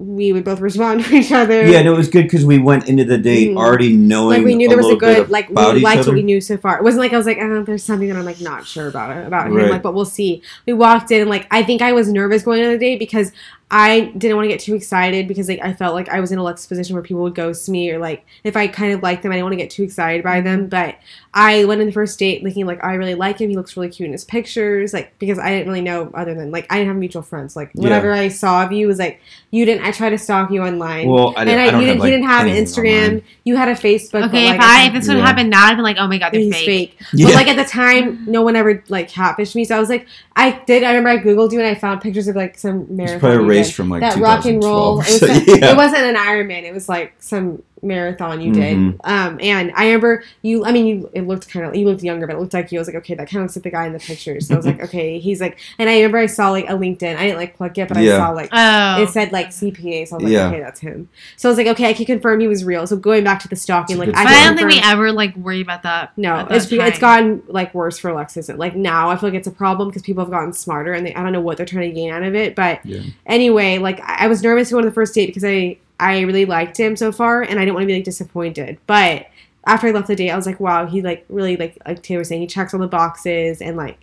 [0.00, 1.66] we would both respond to each other.
[1.66, 3.58] Yeah, no, it was good because we went into the date Mm.
[3.58, 6.40] already knowing like we knew there was a good like we liked what we knew
[6.40, 6.78] so far.
[6.78, 9.16] It wasn't like I was like, oh, there's something that I'm like not sure about
[9.16, 9.54] it about him.
[9.54, 9.70] Right.
[9.70, 10.42] Like, but we'll see.
[10.66, 13.30] We walked in and like I think I was nervous going on the date because
[13.72, 16.38] I didn't want to get too excited because like I felt like I was in
[16.38, 19.22] a Alexa's position where people would ghost me or like if I kind of liked
[19.22, 20.66] them, I didn't want to get too excited by them.
[20.66, 20.96] But
[21.32, 23.48] I went in the first date thinking like oh, I really like him.
[23.48, 24.92] He looks really cute in his pictures.
[24.92, 27.54] Like because I didn't really know other than like I didn't have mutual friends.
[27.54, 27.82] Like Yeah.
[27.84, 29.20] whatever I saw of you was like
[29.52, 29.84] you didn't.
[29.84, 31.08] I tried to stalk you online.
[31.08, 32.64] Well, I, didn't, and I, I don't you have, didn't, like, he didn't have anything
[32.64, 33.04] Instagram.
[33.06, 33.22] online.
[33.44, 34.10] You had a Facebook.
[34.12, 35.26] but, Okay, like, if I if this would Yeah.
[35.26, 36.96] happen now, I'd be like, oh my god, they're he's fake.
[36.98, 37.00] fake.
[37.12, 37.26] Yeah.
[37.26, 39.64] But like at the time, no one ever like catfished me.
[39.64, 40.06] So I was like,
[40.36, 40.82] I did.
[40.84, 43.20] I remember I googled you and I found pictures of like some marathon.
[43.60, 43.76] Probably you erased did.
[43.76, 45.00] from like that rock and roll.
[45.00, 45.46] It, was 2012.
[45.46, 45.70] some- yeah.
[45.72, 46.62] it wasn't an Ironman.
[46.64, 48.76] It was like some marathon you did.
[48.76, 48.96] Mhm.
[49.04, 50.64] Um, and I remember you.
[50.64, 51.10] I mean, you.
[51.12, 51.74] It looked kind of.
[51.74, 52.78] You looked younger, but it looked like you.
[52.78, 54.48] I was like, okay, that kind of looks like the guy in the pictures.
[54.48, 55.58] So I was like, okay, he's like.
[55.78, 57.16] And I remember I saw like a LinkedIn.
[57.16, 58.14] I didn't like click it, but Yeah.
[58.14, 60.48] I saw like Oh, it said like CPA, so I was like, Yeah.
[60.48, 61.08] okay, that's him.
[61.36, 62.86] So I was like, okay, I can confirm he was real.
[62.86, 65.60] So going back to the stalking, like I I don't think we ever like worry
[65.60, 66.12] about that.
[66.16, 68.48] no, at that it's it's gotten like worse for Alexis.
[68.48, 71.14] Like now, I feel like it's a problem because people have gotten smarter and they
[71.14, 72.54] I don't know what they're trying to gain out of it.
[72.54, 73.00] But Yeah.
[73.26, 76.20] anyway, like I I was nervous to go on the first date because I I
[76.20, 78.78] really liked him so far and I didn't want to be like disappointed.
[78.86, 79.26] But
[79.66, 82.20] after I left the date, I was like, wow, he like really like like Taylor
[82.20, 83.98] was saying, he checks all the boxes and like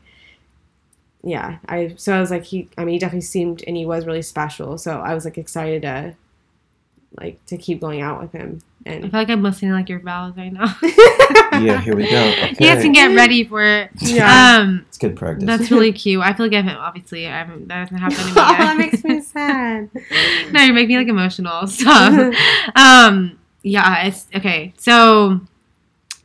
[1.23, 4.05] yeah, I so I was like he I mean he definitely seemed and he was
[4.05, 4.77] really special.
[4.77, 6.15] So I was like excited to
[7.19, 9.89] like to keep going out with him And I feel like I'm listening to, like
[9.89, 10.75] your vows right now.
[11.60, 12.17] yeah, here we go.
[12.30, 12.49] Okay.
[12.60, 13.89] You guys can get ready for it.
[14.01, 14.58] Yeah.
[14.60, 15.45] Um, It's good practice.
[15.45, 16.21] that's really cute.
[16.21, 18.58] I feel like I haven't obviously I haven't that hasn't happened to me oh, yet.
[18.60, 19.89] that makes me sad.
[20.51, 21.67] no, you make me like emotional.
[21.67, 22.34] Stop.
[22.75, 24.73] um, yeah, it's okay.
[24.77, 25.41] So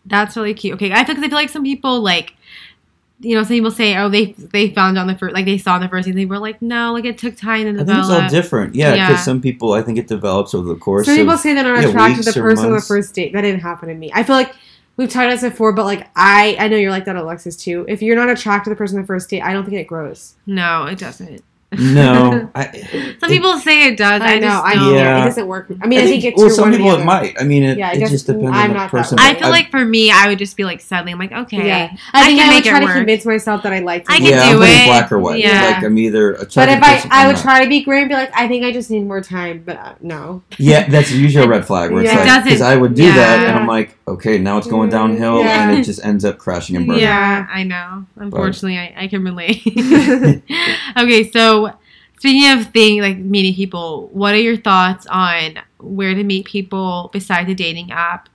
[0.07, 0.75] that's really cute.
[0.75, 2.35] Okay, I feel because I feel like some people like
[3.23, 5.77] you know, some people say, oh, they they found on the first, like they saw
[5.77, 6.17] in the first season.
[6.17, 8.75] They were like, no, like it took time to I think it's all different.
[8.75, 9.17] Yeah, because Yeah.
[9.17, 11.07] some people, I think it develops over the course.
[11.07, 12.75] Some people of, say they're not yeah, attracted to weeks the or person on the
[12.77, 12.89] months.
[12.89, 13.33] first date.
[13.33, 14.11] That didn't happen to me.
[14.13, 14.53] I feel like
[14.97, 17.85] we've talked about this before, but like I, I know you're like that, Alexis too.
[17.89, 19.87] If you're not attracted to the person on the first date, I don't think it
[19.87, 20.35] grows.
[20.47, 21.43] No, it doesn't.
[21.79, 24.21] No, I, Some it- people say it does.
[24.23, 24.61] I, I, know.
[24.65, 24.95] I don't.
[24.95, 25.01] yeah.
[25.03, 25.23] Yeah.
[25.23, 25.71] It doesn't work.
[25.81, 27.41] I mean, I, think, it's well, some one or the people it might.
[27.41, 29.19] I mean, it, Yeah, I it guess just depends I'm on the person.
[29.19, 31.67] I feel I- like for me, I would just be like suddenly, I'm like, okay,
[31.67, 32.95] Yeah, I I think can I, would make it try to work.
[32.97, 34.13] convince myself that I liked it.
[34.13, 34.87] I can yeah, do I'm it.
[34.87, 35.41] black or white.
[35.41, 35.67] Yeah.
[35.75, 36.39] Like I'm either a.
[36.45, 37.43] But if I, I would not.
[37.43, 39.77] try to be gray and be like, I think I just need more time, but
[39.77, 40.43] uh, no.
[40.59, 42.25] Yeah, that's usually a red flag where it's Yeah.
[42.25, 45.41] like because I would do that, and I'm like, okay, now it's going Mm, downhill,
[45.41, 45.69] yeah.
[45.71, 47.03] and it just ends up crashing and burning.
[47.03, 48.07] Yeah, I know.
[48.17, 49.63] Unfortunately, I, I can relate.
[50.97, 51.73] okay, so
[52.19, 57.11] speaking of thing like meeting people, what are your thoughts on where to meet people
[57.13, 58.29] besides a dating app?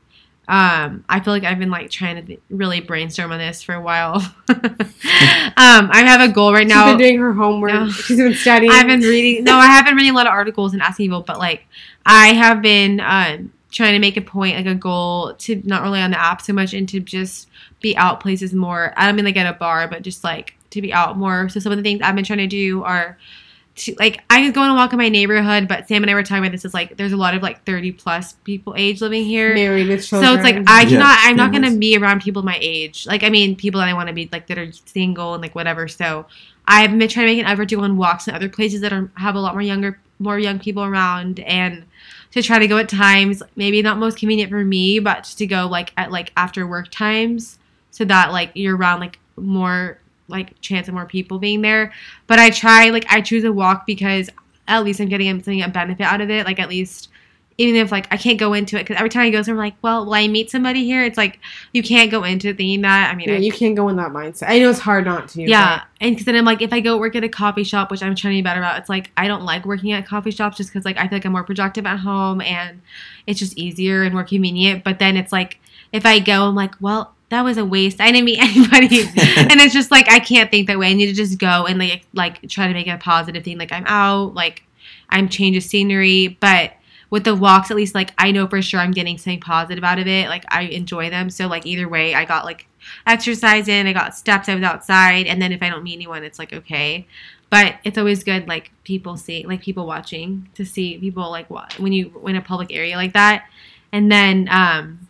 [0.50, 3.82] Um, I feel like I've been like trying to really brainstorm on this for a
[3.82, 4.16] while.
[4.50, 6.88] um, I have a goal right She's now.
[6.92, 7.74] been doing her homework.
[7.74, 7.90] No.
[7.90, 8.72] She's been studying.
[8.72, 9.44] I've been reading.
[9.44, 11.66] No, I have been reading a lot of articles and asking people, but like
[12.06, 16.02] I have been um, trying to make a point, like a goal, to not rely
[16.02, 17.48] on the app so much and to just
[17.80, 18.92] be out places more.
[18.98, 21.48] I don't mean like at a bar, but just like to be out more.
[21.48, 23.18] So some of the things I've been trying to do are.
[23.82, 26.24] To, like I could go and walk in my neighborhood, but Sam and I were
[26.24, 26.66] talking about this.
[26.66, 30.04] Is like there's a lot of like 30 plus people age living here, married with
[30.04, 30.32] children.
[30.32, 31.16] so it's like I cannot.
[31.22, 33.06] I'm not gonna be around people my age.
[33.06, 35.54] Like I mean, people that I want to be like that are single and like
[35.54, 35.88] whatever.
[35.88, 36.26] So
[36.68, 38.92] I've been trying to make an effort to go on walks in other places that
[38.92, 41.86] are have a lot more younger, more young people around, and
[42.32, 45.68] to try to go at times maybe not most convenient for me, but to go
[45.68, 47.60] like at like after work times,
[47.92, 51.94] so that like you're around like more like chance of more people being there.
[52.28, 54.30] But I try like I choose a walk because
[54.68, 56.46] at least I'm getting something a benefit out of it.
[56.46, 57.10] Like at least
[57.60, 59.76] even if like I can't go into it because every time I go I'm like,
[59.82, 61.04] well, will I meet somebody here?
[61.04, 61.39] It's like
[61.74, 63.12] you can't go into it thinking that.
[63.12, 64.50] I mean, Yeah, I, you can't go in that mindset.
[64.50, 65.41] I know it's hard not to.
[65.41, 68.04] yeah, and because then I'm like, if I go work at a coffee shop, which
[68.04, 70.58] I'm trying to be better about, it's like I don't like working at coffee shops
[70.58, 72.82] just because like I feel like I'm more productive at home and
[73.26, 74.84] it's just easier and more convenient.
[74.84, 75.60] But then it's like
[75.91, 78.00] if I go, I'm like, well, that was a waste.
[78.00, 80.91] I didn't meet anybody, and it's just like I can't think that way.
[80.91, 83.58] I need to just go and like like try to make it a positive thing.
[83.58, 84.63] Like I'm out, like
[85.10, 86.74] I'm change of scenery, but
[87.10, 90.00] with the walks at least like I know for sure I'm getting something positive out
[90.00, 90.28] of it.
[90.28, 91.30] Like I enjoy them.
[91.30, 92.67] So like either way I got like
[93.06, 96.24] exercise in, I got steps, I was outside, and then if I don't meet anyone
[96.24, 97.08] it's like okay.
[97.50, 101.93] But it's always good like people see like people watching to see people like when
[101.93, 103.46] you in a public area like that.
[103.91, 105.08] And then um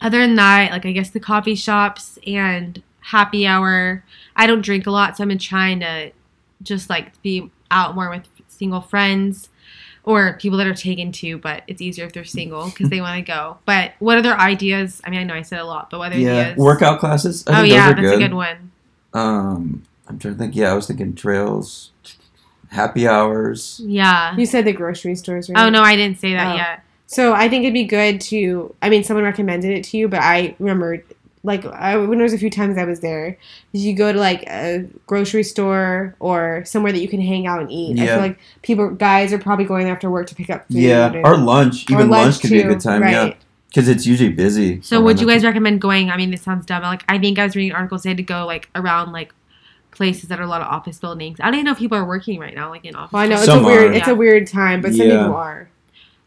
[0.00, 4.04] other than that, like I guess the coffee shops and happy hour.
[4.34, 6.10] I don't drink a lot, so been trying to
[6.62, 9.48] just like be out more with single friends
[10.06, 13.16] or people that are taken to, but it's easier if they're single because they want
[13.18, 13.58] to go.
[13.66, 15.02] But what other ideas?
[15.04, 16.56] I mean, I know I said a lot, but what other Yeah, ideas?
[16.56, 17.44] workout classes.
[17.46, 18.22] I oh think yeah, those are that's good.
[18.22, 18.70] a good one.
[19.12, 20.54] Um, I'm trying to think.
[20.56, 21.90] Yeah, I was thinking trails,
[22.70, 23.80] happy hours.
[23.84, 24.36] Yeah.
[24.36, 25.58] You said the grocery stores, right?
[25.58, 26.56] Oh no, I didn't say that Oh.
[26.56, 26.82] yet.
[27.08, 28.74] So I think it'd be good to.
[28.82, 31.02] I mean, someone recommended it to you, but I remember,
[31.46, 33.38] like, I when there was a few times I was there,
[33.72, 37.70] you go to like a grocery store or somewhere that you can hang out and
[37.70, 37.98] eat.
[38.00, 40.76] I feel like people, guys, are probably going after work to pick up food.
[40.76, 41.88] Yeah, and- or lunch.
[41.90, 43.02] or Even lunch, could be a good time.
[43.02, 43.32] Yeah,
[43.68, 44.80] because it's usually busy.
[44.82, 45.50] So would you guys time.
[45.50, 46.10] recommend going?
[46.10, 46.82] I mean, this sounds dumb.
[46.82, 49.32] Like I think I was reading articles they had to go like around like
[49.92, 51.38] places that are a lot of office buildings.
[51.40, 53.12] I don't even know if people are working right now, like in office.
[53.14, 53.90] Well, I know it's Some a weird.
[53.90, 53.94] are.
[53.94, 54.12] It's Yeah.
[54.12, 55.20] a weird time, but some Yeah.
[55.22, 55.68] people are.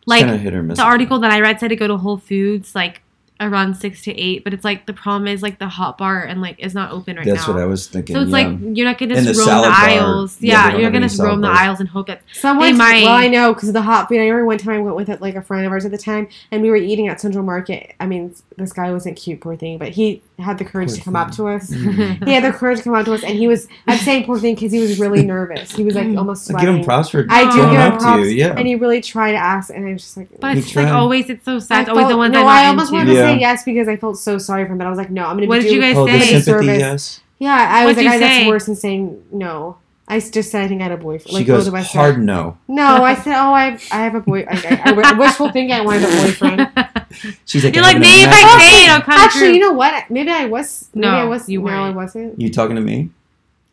[0.05, 0.77] like kind of hit or miss?
[0.79, 3.01] the article that I read said to go to Whole Foods like
[3.41, 6.41] around six to eight, but it's like the problem is like the hot bar and
[6.41, 7.45] like is not open right That's now.
[7.45, 8.15] That's what I was thinking.
[8.15, 8.47] so it's yeah.
[8.49, 9.75] like you're not gonna just the roam the salad bar.
[9.80, 10.41] aisles.
[10.41, 13.04] Yeah, Yeah, you're gonna just roam salad the aisles and hope that Someone, might.
[13.04, 14.15] well, I know because the hot food.
[14.17, 15.97] I remember one time I went with it, like a friend of ours at the
[15.97, 17.93] time, and we were eating at Central Market.
[17.99, 21.04] I mean, this guy wasn't cute, poor thing, but he had the courage Poor to
[21.04, 21.69] come up to us.
[21.69, 22.25] Mm.
[22.25, 23.67] he had the courage to come up to us, and he was.
[23.88, 25.71] I'm saying poor thing because he was really nervous.
[25.71, 28.23] He was like almost I give him props for I do give him up props,
[28.23, 28.36] to you.
[28.36, 30.30] Yeah, and he really tried to ask, and I was just like.
[30.39, 31.78] But it's just like always it's so sad.
[31.78, 32.97] I It's always the felt- ones no, I'm I almost into.
[32.99, 33.34] wanted to Yeah.
[33.34, 35.36] say yes because I felt so sorry for him, but I was like, no, I'm
[35.38, 35.47] gonna.
[35.47, 36.12] What be did you guys oh, say?
[36.13, 36.67] Community sympathy.
[36.80, 39.78] Yes, Yeah, I was What'd like, I, that's worse than saying no.
[40.09, 41.29] I s- just said I think I had a boyfriend.
[41.29, 41.91] she Like goes both of us.
[41.91, 42.57] said- hard no.
[42.67, 44.43] No, I said, oh, I, I have a boy.
[44.49, 46.71] I, I, I wishful thinking I wanted a boyfriend.
[47.45, 48.59] She's like, You're like have maybe if I imagination.
[48.59, 49.49] say it, it'll come Actually, true.
[49.53, 50.09] you know what?
[50.09, 50.89] Maybe I was.
[50.93, 51.47] Maybe No, I was.
[51.49, 51.93] you no, I weren't.
[51.93, 52.41] I wasn't.
[52.41, 53.09] You talking to me?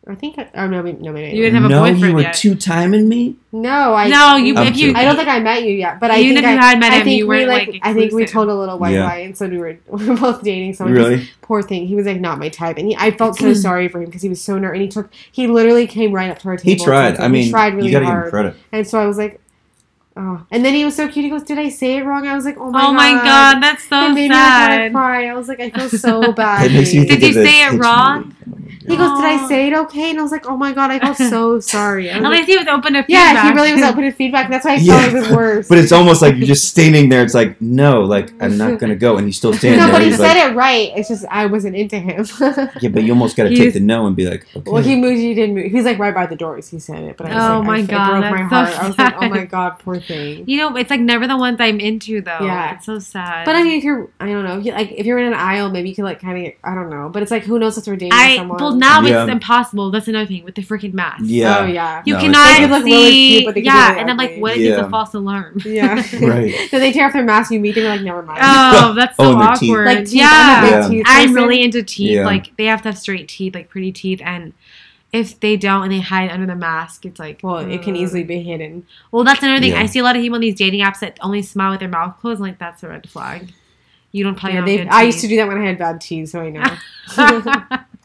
[0.09, 0.37] I think.
[0.39, 1.35] I, oh no, maybe, no, maybe.
[1.35, 2.33] You didn't have a no, boyfriend you were yet.
[2.35, 3.35] two timing me.
[3.51, 4.07] no, I.
[4.07, 4.93] no, you I'm if you.
[4.95, 6.79] I don't think I met you yet, but I Even think if you I, had
[6.79, 7.67] met I him, think you we weren't, like.
[7.67, 9.05] like, I think we told a little white Yeah.
[9.05, 10.95] lie and so we were we were both dating someone.
[10.95, 11.29] just- Really?
[11.41, 11.87] Poor thing.
[11.87, 13.55] He was like not my type, and he, I felt so mm.
[13.55, 14.75] sorry for him because he was so nervous.
[14.75, 15.09] And he took.
[15.31, 16.65] He literally came right up to our table.
[16.65, 17.15] He and tried.
[17.17, 18.29] said I mean, he tried really you gotta give hard.
[18.29, 18.55] credit.
[18.71, 19.39] And so I was like,
[20.15, 20.45] oh.
[20.51, 21.23] And then he was so cute.
[21.25, 23.61] He goes, "Did I say it wrong?" I was like, "Oh my Oh my god,
[23.61, 25.27] that's so it made me want to cry.
[25.27, 26.65] I was like, I feel so bad.
[26.71, 28.23] It makes me Did you say it wrong?
[28.25, 28.35] movie.
[28.87, 30.91] My He goes, "Did I say it okay?" And I was like, "Oh my god,
[30.91, 33.33] I felt so sorry." I was At like, least he was open to feedback.
[33.35, 34.49] yeah, he really was open to feedback.
[34.49, 34.99] That's why I Yeah.
[35.09, 35.67] felt even worse.
[35.67, 37.21] But it's almost like you're just standing there.
[37.23, 39.95] It's like, no, like I'm not gonna go, and he's still standing no, there.
[39.95, 40.91] but he said like, it right.
[40.95, 42.25] It's just I wasn't into him.
[42.81, 44.71] yeah, but you almost gotta take the no and be like, okay.
[44.71, 45.17] well, he moved.
[45.19, 45.71] He didn't move.
[45.71, 46.69] He's like right by the doors.
[46.69, 48.75] He said it, but I was Oh like, my I, God, it broke my that's
[48.75, 48.83] so heart.
[48.83, 50.43] I was like, oh my god, poor thing.
[50.47, 52.39] You know, it's like never the ones I'm into though.
[52.41, 52.75] Yeah.
[52.75, 53.45] it's so sad.
[53.45, 55.33] But I mean, if you're, I don't know, if you, like if you're in an
[55.33, 57.09] aisle, maybe you could like kind of, I don't know.
[57.09, 58.57] But it's like, who knows if they're dating I someone?
[58.59, 59.23] well now Yeah.
[59.23, 59.91] it's impossible.
[59.91, 61.23] That's another thing with the freaking mask.
[61.25, 62.01] yeah, Oh yeah.
[62.05, 62.91] You No, cannot it's- They could look see.
[62.91, 64.41] really cute, but they yeah, really and I'm like, ugly.
[64.41, 65.61] what if it's a false alarm?
[65.65, 65.95] Yeah.
[66.21, 66.53] Right.
[66.71, 67.51] then they tear off their mask.
[67.51, 67.83] You meet them.
[67.85, 68.39] Like, never mind.
[68.41, 69.69] Oh, that's Oh, so and their teeth.
[69.69, 69.85] awkward.
[69.87, 70.13] like teeth.
[70.13, 70.87] yeah, I'm Yeah.
[70.89, 72.11] teeth I'm really into teeth.
[72.11, 72.25] Yeah.
[72.25, 74.53] Like they have to have straight teeth, like pretty teeth, and
[75.13, 78.23] if they don't and they hide under the mask, it's like Well, it can easily
[78.23, 78.85] be hidden.
[79.11, 79.71] Well, that's another thing.
[79.71, 79.81] Yeah.
[79.81, 81.89] I see a lot of people on these dating apps that only smile with their
[81.89, 82.41] mouth closed.
[82.41, 83.53] Like that's a red flag.
[84.11, 86.29] You don't probably Yeah, they, I used to do that when I had bad teeth,
[86.29, 86.63] so I know.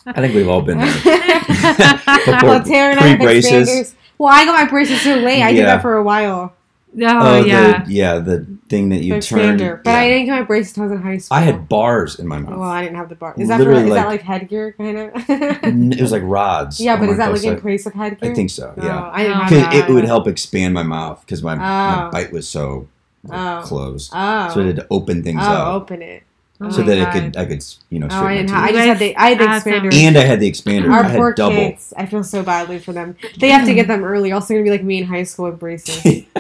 [0.07, 0.95] I think we've all been there.
[2.43, 3.69] well, Taylor and I have Pre-braces.
[3.69, 3.95] expanders.
[4.19, 5.43] Well, I got my braces too late.
[5.43, 6.55] I did that for a while.
[7.03, 7.85] oh, yeah.
[7.85, 9.59] the yeah, the thing that you The turn.
[9.59, 9.83] expander.
[9.83, 9.97] But yeah.
[9.99, 11.37] I didn't get my braces until I was in high school.
[11.39, 12.51] I had bars in my mouth.
[12.59, 13.35] Well, I didn't have the bar.
[13.39, 15.13] Is that for, Literally, is that like- like headgear kind of?
[15.29, 16.81] It was like rods.
[16.81, 17.63] yeah, but is that like in sides.
[17.63, 18.31] place of headgear?
[18.31, 18.75] I think so.
[18.77, 19.75] Oh, Yeah, I didn't have that.
[19.89, 22.11] it would help expand my mouth because my, my Oh.
[22.11, 22.89] bite was so
[23.25, 23.67] like, Oh.
[23.67, 24.11] closed.
[24.15, 24.51] Oh.
[24.53, 24.67] So I oh.
[24.67, 26.23] had to open things oh, up open it.
[26.61, 27.13] Oh so my that it God.
[27.13, 28.65] could I could you know Oh, I didn't my have.
[28.69, 29.17] I just had the.
[29.17, 29.95] I had the Have some- expander.
[29.95, 30.93] and I had the expander.
[30.93, 31.57] Our I had poor double.
[31.57, 31.93] kids.
[31.97, 33.17] I feel so badly for them.
[33.39, 34.31] They have to get them early.
[34.33, 36.25] Also, gonna be like me in high school with braces.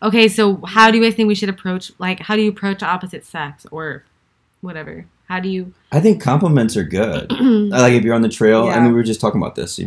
[0.00, 1.90] Okay, so how do you guys think we should approach?
[1.98, 4.04] Like, how do you approach opposite sex or
[4.60, 5.06] whatever?
[5.28, 5.74] How do you?
[5.90, 7.32] I think compliments are good.
[7.40, 9.80] like if you're on the trail, I mean, we were just talking about this.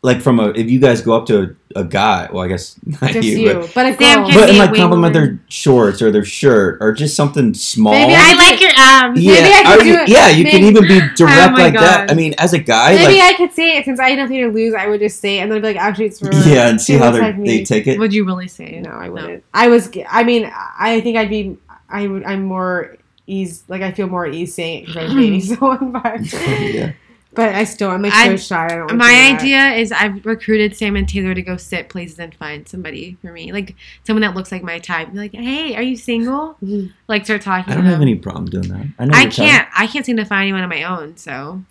[0.00, 2.44] If you- Like from a, if you guys go up to a, a guy, well,
[2.44, 4.26] I guess not Just you, you, but but, a Sam girl.
[4.28, 7.52] can- but and a like compliment more- their shorts or their shirt or just something
[7.52, 7.92] small.
[7.94, 9.20] Maybe I like your abs.
[9.20, 11.50] yeah, maybe I could or do it- yeah, you can even be oh direct Oh
[11.50, 12.10] my like that.
[12.10, 14.38] I mean, as a guy, Maybe like I could say it since I had nothing
[14.42, 14.72] to lose.
[14.74, 16.94] I would just say it and then be like, actually, it's for yeah, and see
[16.94, 17.98] how they like they take it.
[17.98, 18.82] Would you really say it?
[18.82, 19.42] No, I wouldn't.
[19.52, 19.90] I was.
[20.08, 21.56] I mean, I think I'd be.
[21.90, 22.22] I would.
[22.24, 22.96] I'm more
[23.26, 23.64] ease.
[23.66, 26.92] Like I feel more at ease saying it because I'm dating someone, but yeah,
[27.38, 28.64] but I still I'm like so I- shy.
[28.64, 28.96] I don't.
[28.96, 32.68] My do idea is I've recruited Sam and Taylor to go sit places and find
[32.68, 35.12] somebody for me, like someone that looks like my type.
[35.12, 36.56] Be like, hey, are you single?
[36.60, 36.92] Mhm.
[37.06, 37.72] Like start talking.
[37.72, 38.02] I don't have them.
[38.02, 38.88] any problem doing that.
[38.98, 39.68] I know I can't.
[39.72, 41.16] I can't seem to find anyone on my own.
[41.16, 41.64] So, um,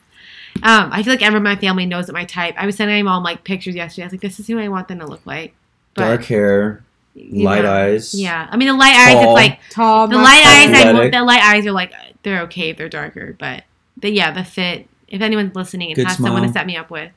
[0.64, 2.56] I feel like everyone in my family knows that my type.
[2.58, 4.04] I was sending my mom like pictures yesterday.
[4.04, 5.54] I was like, "This is who I want them to look like."
[5.96, 6.82] Dark hair,
[7.14, 8.14] light know, eyes.
[8.14, 9.18] Yeah, I mean the light eyes.
[9.22, 10.08] It's like Tall.
[10.08, 10.74] the light eyes.
[10.74, 11.92] I, the light eyes are like
[12.24, 13.66] they're okay if they're darker, but
[13.98, 14.88] the yeah, the fit.
[15.08, 17.12] If anyone's listening and Good has someone to set me up with,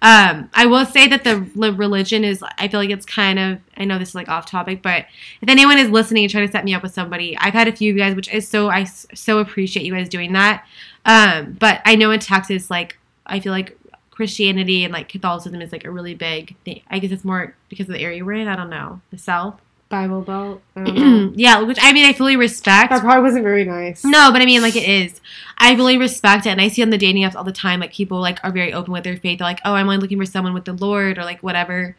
[0.00, 2.42] um, I will say that the religion is.
[2.58, 3.58] I feel like it's kind of.
[3.76, 5.06] I know this is like off topic, but
[5.40, 7.72] if anyone is listening and trying to set me up with somebody, I've had a
[7.72, 10.64] few of you guys, which is so I so appreciate you guys doing that.
[11.04, 12.96] Um, but I know in Texas, like
[13.26, 13.76] I feel like
[14.10, 16.82] Christianity and like Catholicism is like a really big thing.
[16.88, 18.48] I guess it's more because of the area we're in.
[18.48, 19.60] I don't know the South.
[19.88, 20.62] Bible Belt.
[20.74, 21.32] I don't know.
[21.36, 22.90] yeah, which I mean I fully respect.
[22.90, 24.04] that probably wasn't very nice.
[24.04, 25.20] No, but I mean, like it is.
[25.58, 27.92] I really respect it, and I see on the dating apps all the time, like
[27.92, 29.38] people like are very open with their faith.
[29.38, 31.96] They're like, "Oh, I'm only looking for someone with the Lord," or like whatever.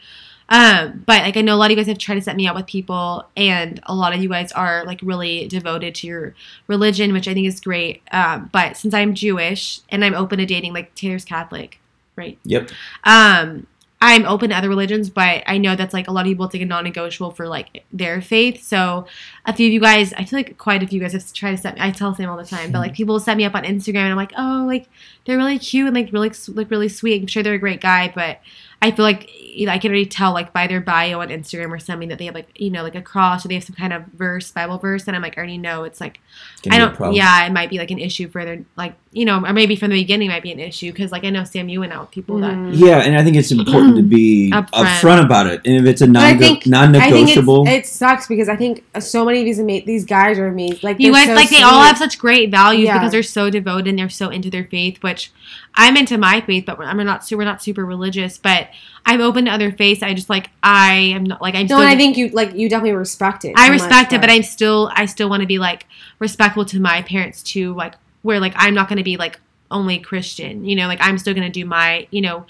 [0.49, 2.47] Um, but like I know a lot of you guys have tried to set me
[2.47, 6.35] up with people, and a lot of you guys are like really devoted to your
[6.67, 8.01] religion, which I think is great.
[8.11, 11.79] Um, but since I'm Jewish and I'm open to dating, like Taylor's Catholic,
[12.15, 12.37] right?
[12.43, 12.69] Yep.
[13.03, 13.67] um
[13.99, 16.61] i'm open to other religions but i know that's like a lot of people like
[16.61, 18.63] a non-negotiable for like their faith.
[18.63, 19.07] So
[19.45, 21.57] a few of you guys i feel like quite a few guys have tried to
[21.57, 23.55] set me i tell sam all the time but like people will set me up
[23.55, 24.87] on instagram and i'm like oh like
[25.25, 27.21] they're really cute and like really like really sweet.
[27.21, 28.39] I'm sure they're a great guy but
[28.81, 31.71] i feel like you know, i can already tell like by their bio on instagram
[31.71, 33.75] or something that they have like you know like a cross or they have some
[33.75, 36.19] kind of verse bible verse and i'm like i already know it's like
[36.69, 37.13] I don't.
[37.13, 39.89] Yeah, it might be like an issue for their like you know, or maybe from
[39.89, 42.11] the beginning might be an issue because like I know Sam, you went out with
[42.11, 42.71] people that Mhm.
[42.79, 44.69] Yeah, and I think it's important to be Upfront.
[44.85, 45.61] upfront about it.
[45.65, 48.55] And if it's a non I think non-negotiable, I think it's, it sucks because I
[48.55, 50.79] think so many of these ama- these guys are amazing.
[50.83, 52.97] Like you they're guys so like they all have such great values Yeah.
[52.99, 55.01] because they're so devoted and they're so into their faith.
[55.01, 55.31] Which
[55.75, 57.25] I'm into my faith, but I'm not.
[57.25, 58.67] su- We're not super religious, but
[59.05, 60.03] I'm open to other faiths.
[60.03, 61.61] I just like I am not like I'm.
[61.61, 63.53] No, still and I think you like you definitely respect it.
[63.57, 65.85] I so respect much, it, but I'm still I still want to be like
[66.19, 67.73] respectful to my parents too.
[67.73, 69.39] Like where like I'm not going to be like
[69.71, 70.65] only Christian.
[70.65, 72.45] You know, like I'm still going to do my you know.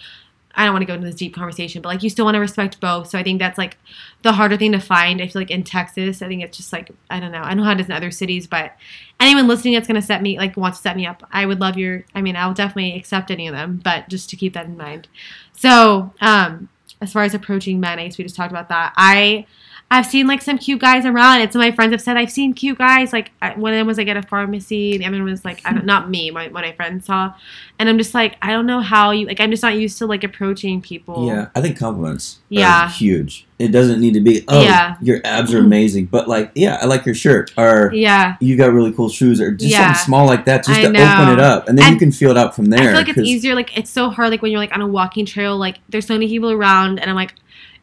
[0.59, 2.39] I don't want to go into this deep conversation, but like you still want to
[2.39, 3.09] respect both.
[3.09, 3.77] So I think that's like
[4.23, 5.21] the harder thing to find.
[5.21, 7.43] I feel like in Texas, I think it's just like I don't know.
[7.43, 8.75] I don't know how it is in other cities, but
[9.19, 11.77] anyone listening that's gonna set me like wants to set me up, I would love
[11.77, 12.05] your.
[12.15, 15.07] I mean, I'll definitely accept any of them, but just to keep that in mind.
[15.53, 16.69] So um,
[17.01, 18.93] as far as approaching men, I guess we just talked about that.
[18.95, 19.45] I
[19.89, 22.29] I've seen like some cute guys around, and some of my friends have said I've
[22.31, 23.13] seen cute guys.
[23.13, 25.71] Like one of them was like at a pharmacy, the other one was like I
[25.73, 27.33] don't, not me, my one of my friends saw,
[27.79, 30.05] and I'm just like I don't know how you like I'm just not used to
[30.05, 31.25] like approaching people.
[31.27, 32.89] Yeah, I think compliments Yeah.
[32.89, 33.45] huge.
[33.59, 34.97] It doesn't need to be, oh, Yeah.
[35.01, 38.35] your abs are amazing, but like, yeah, I like your shirt, or Yeah.
[38.41, 39.93] you got really cool shoes, or just Yeah.
[39.93, 41.13] something small like that, just I to know.
[41.21, 42.81] open it up, and then you can feel it out from there.
[42.81, 43.55] I feel like it's easier.
[43.55, 44.31] Like it's so hard.
[44.31, 47.09] Like when you're like on a walking trail, like there's so many people around, and
[47.09, 47.33] I'm like,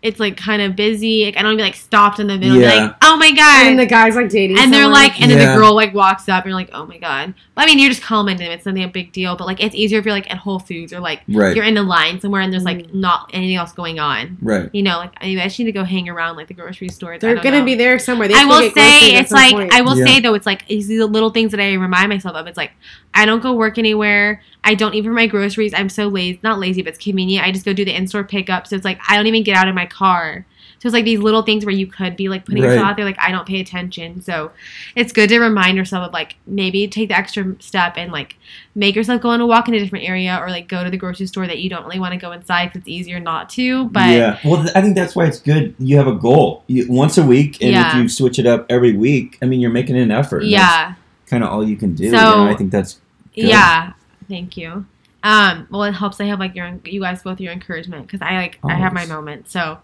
[0.05, 1.25] it's like kind of busy.
[1.25, 2.59] Like I don't want be like stopped in the middle.
[2.59, 2.75] Yeah.
[2.85, 3.67] Like oh my god.
[3.67, 4.59] And the guy's like dating.
[4.59, 5.53] and they're like, and then Yeah.
[5.55, 7.35] the girl like walks up, and you're like, oh my god.
[7.57, 8.53] I mean, you're just complimenting them.
[8.57, 10.93] It's nothing a big deal, but like it's easier if you're like at Whole Foods
[10.93, 12.95] or like right, you're in a line somewhere and there's like Mm.
[12.95, 14.37] not anything else going on.
[14.43, 14.69] right.
[14.75, 16.89] You know, like I, mean, I just need to go hang around like the grocery
[16.91, 17.17] store.
[17.19, 18.29] they're gonna be there somewhere.
[18.29, 19.73] They I will say it's like point.
[19.73, 20.05] I will Yeah.
[20.05, 22.47] say though it's like it's the little things that I remind myself of.
[22.47, 22.73] It's like
[23.15, 24.43] I don't go work anywhere.
[24.65, 25.73] I don't even for my groceries.
[25.75, 27.47] I'm so lazy, not lazy, but it's convenient.
[27.47, 28.67] I just go do the in store pickup.
[28.67, 30.45] So it's like I don't even get out of my car.
[30.81, 33.07] So it's like these little things where you could be like putting yourself out there,
[33.07, 34.21] like I don't pay attention.
[34.21, 34.51] So
[34.95, 38.37] it's good to remind yourself of like maybe take the extra step and like
[38.75, 40.99] make yourself go on a walk in a different area or like go to the
[40.99, 43.89] grocery store that you don't really want to go inside because it's easier not to.
[43.89, 45.75] But yeah, well, I think that's why it's good.
[45.79, 47.89] You have a goal you, once a week, and Yeah.
[47.89, 50.45] if you switch it up every week, I mean, you're making an effort.
[50.45, 50.95] yeah.
[51.27, 52.11] kind of all you can do.
[52.11, 52.45] So-?
[52.45, 53.01] I think that's
[53.35, 53.47] Good.
[53.47, 53.95] Yeah,
[54.29, 54.85] thank you.
[55.25, 56.21] Um, well, it helps.
[56.21, 59.01] I have like your you guys both your encouragement because I like I have my
[59.01, 59.09] Always.
[59.09, 59.51] moment.
[59.51, 59.79] So,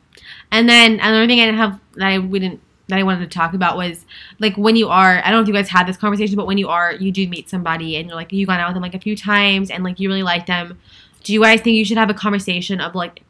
[0.53, 3.55] and then another thing I didn't have that I wouldn't that I wanted to talk
[3.55, 4.05] about was
[4.38, 6.59] like when you are I don't know if you guys had this conversation, but when
[6.59, 8.95] you are you do meet somebody and you're like you gone out with them like
[8.95, 10.78] a few times and like you really like them,
[11.24, 13.22] do you guys think you should have a conversation of like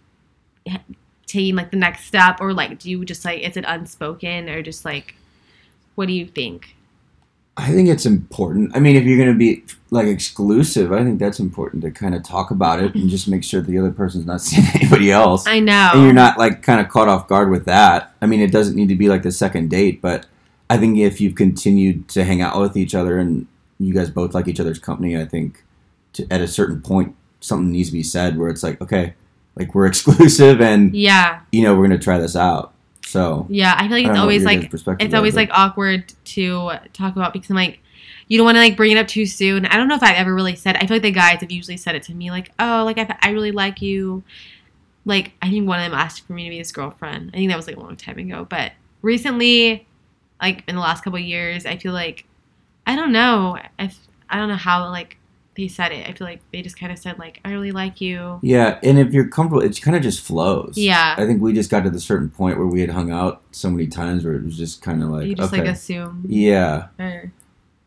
[1.26, 4.62] taking like the next step or like do you just like is it unspoken or
[4.62, 5.14] just like
[5.94, 6.74] what do you think?
[7.56, 8.74] I think it's important.
[8.74, 12.14] I mean, if you're going to be like exclusive, I think that's important to kind
[12.14, 15.46] of talk about it and just make sure the other person's not seeing anybody else.
[15.46, 15.90] I know.
[15.94, 18.14] And you're not like kind of caught off guard with that.
[18.22, 20.26] I mean, it doesn't need to be like the second date, but
[20.68, 24.34] I think if you've continued to hang out with each other and you guys both
[24.34, 25.64] like each other's company, I think
[26.12, 29.14] to, at a certain point, something needs to be said where it's like, okay,
[29.56, 31.40] like we're exclusive and, yeah.
[31.50, 32.74] you know, we're going to try this out.
[33.04, 37.16] So, Yeah, I feel like I it's always like it's always like awkward to talk
[37.16, 37.79] about because I'm like
[38.30, 39.66] you don't want to like bring it up too soon.
[39.66, 40.76] I don't know if I've ever really said.
[40.76, 43.16] I feel like the guys have usually said it to me like, "Oh, like I,
[43.20, 44.22] I really like you."
[45.04, 47.30] Like I think one of them asked for me to be his girlfriend.
[47.34, 48.70] I think that was like a long time ago, but
[49.02, 49.86] recently,
[50.40, 52.24] like in the last couple of years, I feel like
[52.86, 53.58] I don't know.
[53.78, 53.90] I
[54.28, 55.16] I don't know how like
[55.56, 56.08] they said it.
[56.08, 58.96] I feel like they just kind of said like, "I really like you." Yeah, and
[58.98, 60.74] if you're comfortable, it kind of just flows.
[60.76, 61.16] Yeah.
[61.18, 63.68] I think we just got to the certain point where we had hung out so
[63.70, 66.24] many times where it was just kind of like, you just okay, like assume.
[66.28, 67.32] yeah, Or,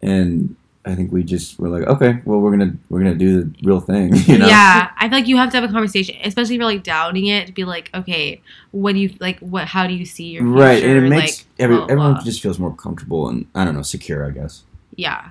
[0.03, 3.55] and I think we just were like, okay, well, we're gonna we're gonna do the
[3.63, 4.47] real thing, you know?
[4.47, 7.27] Yeah, I feel like you have to have a conversation, especially if you're like doubting
[7.27, 8.41] it, to be like, okay,
[8.71, 9.39] what do you like?
[9.39, 9.65] What?
[9.65, 10.59] How do you see your future?
[10.59, 13.63] Right, and it makes like, every, blah, blah, everyone just feels more comfortable and I
[13.63, 14.63] don't know, secure, I guess.
[14.95, 15.29] yeah.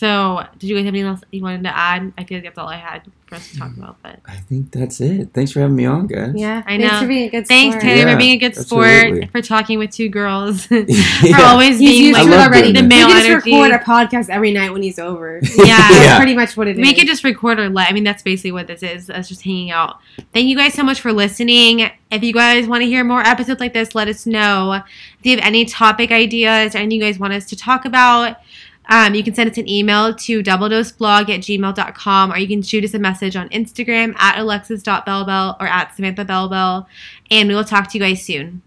[0.00, 2.10] So, did you guys have anything else you wanted to add?
[2.16, 3.98] I feel like that's all I had for us to talk about.
[4.02, 5.34] But I think that's it.
[5.34, 6.32] Thanks for having me on, guys.
[6.34, 6.88] yeah, I know.
[6.88, 7.82] thanks for being a good thanks, sport.
[7.82, 9.26] Taylor, Yeah, for being a good sport, absolutely.
[9.26, 10.76] for talking with two girls, for
[11.22, 11.42] Yeah.
[11.42, 12.68] always He's being used like to already.
[12.72, 12.88] the this.
[12.88, 13.52] male we can just energy.
[13.52, 15.38] record a podcast every night when he's over.
[15.56, 15.76] Yeah.
[15.76, 16.16] That's Yeah.
[16.16, 16.82] pretty much what it is.
[16.82, 17.90] We could just record or let.
[17.90, 19.10] I mean, that's basically what this is.
[19.10, 19.98] Us just hanging out.
[20.32, 21.90] Thank you guys so much for listening.
[22.10, 24.72] If you guys want to hear more episodes like this, let us know.
[25.18, 28.38] If you have any topic ideas or anything you guys want us to talk about,
[28.90, 32.84] um, you can send us an email to doubledoseblog at gmail.com or you can shoot
[32.84, 36.86] us a message on Instagram at alexis.bellbell or at samantha bellbell.
[37.30, 38.58] And we will talk to you guys soon.